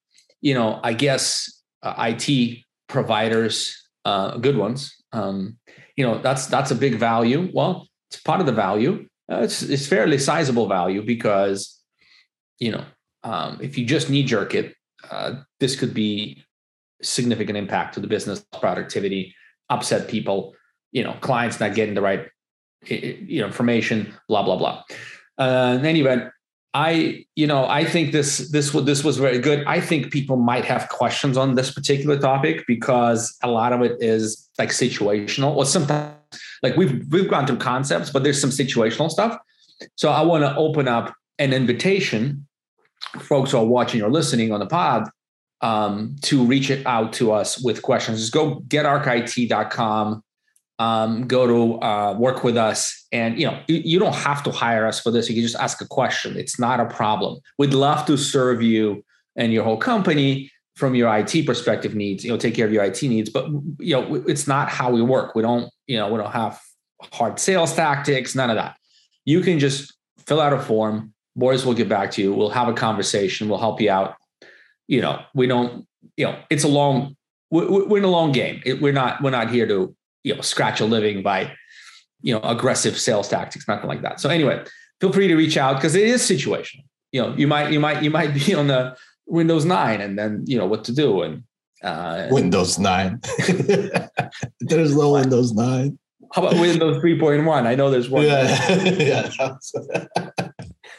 you 0.41 0.53
know. 0.53 0.79
I 0.83 0.93
guess 0.93 1.61
uh, 1.83 1.95
IT 1.97 2.59
providers, 2.87 3.89
uh, 4.05 4.37
good 4.37 4.57
ones. 4.57 4.95
Um, 5.11 5.57
you 5.95 6.05
know, 6.05 6.21
that's 6.21 6.47
that's 6.47 6.71
a 6.71 6.75
big 6.75 6.95
value. 6.95 7.49
Well, 7.53 7.87
it's 8.09 8.21
part 8.21 8.39
of 8.39 8.45
the 8.45 8.53
value 8.53 9.05
uh, 9.31 9.41
it's 9.41 9.61
it's 9.61 9.87
fairly 9.87 10.17
sizable 10.17 10.67
value 10.67 11.03
because 11.03 11.79
you 12.57 12.71
know 12.71 12.83
um, 13.23 13.59
if 13.61 13.77
you 13.77 13.85
just 13.85 14.09
knee 14.09 14.23
jerk 14.23 14.55
it, 14.55 14.75
uh, 15.09 15.35
this 15.59 15.75
could 15.75 15.93
be 15.93 16.43
significant 17.01 17.57
impact 17.57 17.93
to 17.93 17.99
the 17.99 18.07
business 18.07 18.45
productivity, 18.59 19.33
upset 19.69 20.07
people, 20.07 20.55
you 20.91 21.03
know, 21.03 21.13
clients 21.21 21.59
not 21.59 21.75
getting 21.75 21.93
the 21.93 22.01
right 22.01 22.27
you 22.85 23.41
know 23.41 23.47
information, 23.47 24.13
blah 24.27 24.43
blah 24.43 24.57
blah. 24.57 24.83
Uh, 25.37 25.77
in 25.79 25.85
any 25.85 26.01
event, 26.01 26.31
I 26.73 27.25
you 27.35 27.47
know 27.47 27.65
I 27.65 27.83
think 27.83 28.11
this 28.11 28.51
this 28.51 28.73
was 28.73 28.85
this 28.85 29.03
was 29.03 29.17
very 29.17 29.39
good. 29.39 29.65
I 29.65 29.81
think 29.81 30.11
people 30.11 30.35
might 30.35 30.65
have 30.65 30.87
questions 30.89 31.35
on 31.37 31.55
this 31.55 31.71
particular 31.71 32.17
topic 32.19 32.65
because 32.67 33.35
a 33.41 33.49
lot 33.49 33.73
of 33.73 33.81
it 33.81 33.97
is 34.01 34.49
like 34.59 34.69
situational, 34.69 35.55
or 35.55 35.65
sometimes 35.65 36.13
like 36.61 36.75
we've 36.75 37.05
we've 37.11 37.29
gone 37.29 37.47
through 37.47 37.57
concepts, 37.57 38.11
but 38.11 38.23
there's 38.23 38.39
some 38.39 38.51
situational 38.51 39.09
stuff. 39.09 39.37
So 39.95 40.09
I 40.09 40.21
want 40.21 40.43
to 40.43 40.55
open 40.57 40.87
up 40.87 41.13
an 41.39 41.53
invitation, 41.53 42.47
folks 43.17 43.51
who 43.51 43.57
are 43.57 43.65
watching 43.65 44.01
or 44.01 44.11
listening 44.11 44.51
on 44.51 44.59
the 44.59 44.67
pod, 44.67 45.09
um, 45.61 46.17
to 46.23 46.43
reach 46.43 46.69
out 46.85 47.13
to 47.13 47.31
us 47.31 47.63
with 47.63 47.81
questions. 47.81 48.19
Just 48.19 48.33
go 48.33 48.59
getarchit.com, 48.67 50.23
um, 50.79 51.27
go 51.27 51.45
to 51.45 51.81
uh, 51.81 52.13
work 52.17 52.43
with 52.43 52.57
us, 52.57 53.05
and 53.11 53.39
you 53.39 53.45
know 53.45 53.61
you, 53.67 53.81
you 53.83 53.99
don't 53.99 54.15
have 54.15 54.41
to 54.43 54.51
hire 54.51 54.87
us 54.87 54.99
for 54.99 55.11
this. 55.11 55.29
You 55.29 55.35
can 55.35 55.43
just 55.43 55.57
ask 55.57 55.81
a 55.81 55.87
question. 55.87 56.37
It's 56.37 56.59
not 56.59 56.79
a 56.79 56.85
problem. 56.85 57.39
We'd 57.57 57.73
love 57.73 58.05
to 58.07 58.17
serve 58.17 58.61
you 58.61 59.03
and 59.35 59.53
your 59.53 59.63
whole 59.63 59.77
company 59.77 60.51
from 60.79 60.95
your 60.95 61.13
IT 61.15 61.45
perspective 61.45 61.93
needs, 61.93 62.23
you 62.23 62.31
know, 62.31 62.37
take 62.37 62.55
care 62.55 62.65
of 62.65 62.71
your 62.71 62.83
IT 62.83 63.03
needs. 63.03 63.29
But 63.29 63.49
you 63.79 63.99
know, 63.99 64.15
it's 64.27 64.47
not 64.47 64.69
how 64.69 64.89
we 64.89 65.01
work. 65.01 65.35
We 65.35 65.41
don't, 65.41 65.69
you 65.87 65.97
know, 65.97 66.09
we 66.09 66.17
don't 66.17 66.31
have 66.31 66.59
hard 67.11 67.37
sales 67.37 67.75
tactics, 67.75 68.33
none 68.33 68.49
of 68.49 68.55
that. 68.55 68.77
You 69.25 69.41
can 69.41 69.59
just 69.59 69.93
fill 70.25 70.39
out 70.39 70.53
a 70.53 70.59
form. 70.59 71.13
Boys 71.35 71.65
will 71.65 71.73
get 71.73 71.89
back 71.89 72.11
to 72.11 72.21
you. 72.21 72.33
We'll 72.33 72.49
have 72.49 72.69
a 72.69 72.73
conversation. 72.73 73.49
We'll 73.49 73.59
help 73.59 73.81
you 73.81 73.91
out. 73.91 74.15
You 74.87 75.01
know, 75.01 75.21
we 75.35 75.47
don't, 75.47 75.85
you 76.15 76.25
know, 76.25 76.39
it's 76.49 76.63
a 76.63 76.67
long, 76.67 77.15
we're 77.51 77.97
in 77.97 78.03
a 78.03 78.07
long 78.07 78.31
game. 78.31 78.61
we're 78.79 78.93
not, 78.93 79.21
we're 79.21 79.31
not 79.31 79.51
here 79.51 79.67
to, 79.67 79.95
you 80.23 80.35
know, 80.35 80.41
scratch 80.41 80.79
a 80.81 80.85
living 80.85 81.23
by, 81.23 81.51
you 82.21 82.33
know, 82.33 82.41
aggressive 82.41 82.97
sales 82.99 83.27
tactics, 83.27 83.67
nothing 83.67 83.87
like 83.87 84.01
that. 84.01 84.19
So 84.19 84.29
anyway, 84.29 84.63
feel 84.99 85.11
free 85.11 85.27
to 85.27 85.35
reach 85.35 85.57
out 85.57 85.75
because 85.75 85.95
it 85.95 86.07
is 86.07 86.21
situational. 86.21 86.83
You 87.11 87.21
know, 87.21 87.35
you 87.35 87.47
might, 87.47 87.71
you 87.71 87.79
might, 87.79 88.03
you 88.03 88.11
might 88.11 88.33
be 88.33 88.53
on 88.53 88.67
the 88.67 88.95
Windows 89.25 89.65
9 89.65 90.01
and 90.01 90.17
then 90.17 90.43
you 90.47 90.57
know 90.57 90.65
what 90.65 90.83
to 90.85 90.93
do 90.93 91.21
and 91.21 91.43
uh, 91.83 92.27
Windows 92.29 92.77
9. 92.77 93.21
there's 94.59 94.95
no 94.95 95.13
Windows 95.13 95.53
9. 95.53 95.97
How 96.33 96.45
about 96.45 96.59
Windows 96.59 97.01
3.1? 97.01 97.65
I 97.65 97.75
know 97.75 97.89
there's 97.89 98.09
one. 98.09 98.25
Yeah. 98.25 98.75
yeah. 99.39 99.55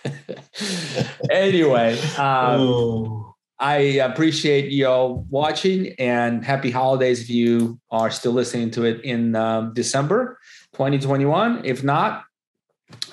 anyway, 1.31 2.01
um, 2.17 2.61
oh. 2.61 3.20
I 3.61 3.77
appreciate 3.77 4.73
you 4.73 4.87
all 4.87 5.27
watching 5.29 5.95
and 5.99 6.45
happy 6.45 6.71
holidays 6.71 7.21
if 7.21 7.31
you 7.31 7.79
are 7.91 8.11
still 8.11 8.33
listening 8.33 8.71
to 8.73 8.85
it 8.85 9.05
in 9.05 9.37
um, 9.37 9.75
December 9.75 10.39
2021. 10.73 11.63
If 11.65 11.85
not, 11.85 12.25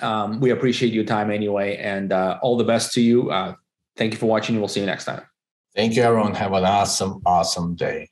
um, 0.00 0.40
we 0.40 0.50
appreciate 0.50 0.92
your 0.92 1.04
time 1.04 1.30
anyway 1.30 1.76
and 1.76 2.12
uh, 2.12 2.38
all 2.42 2.56
the 2.56 2.64
best 2.64 2.92
to 2.94 3.00
you. 3.00 3.30
Uh, 3.30 3.54
Thank 3.98 4.12
you 4.12 4.18
for 4.18 4.26
watching. 4.26 4.58
We'll 4.58 4.68
see 4.68 4.80
you 4.80 4.86
next 4.86 5.04
time. 5.04 5.22
Thank 5.74 5.96
you, 5.96 6.02
everyone. 6.02 6.34
Have 6.34 6.52
an 6.52 6.64
awesome, 6.64 7.20
awesome 7.26 7.74
day. 7.74 8.08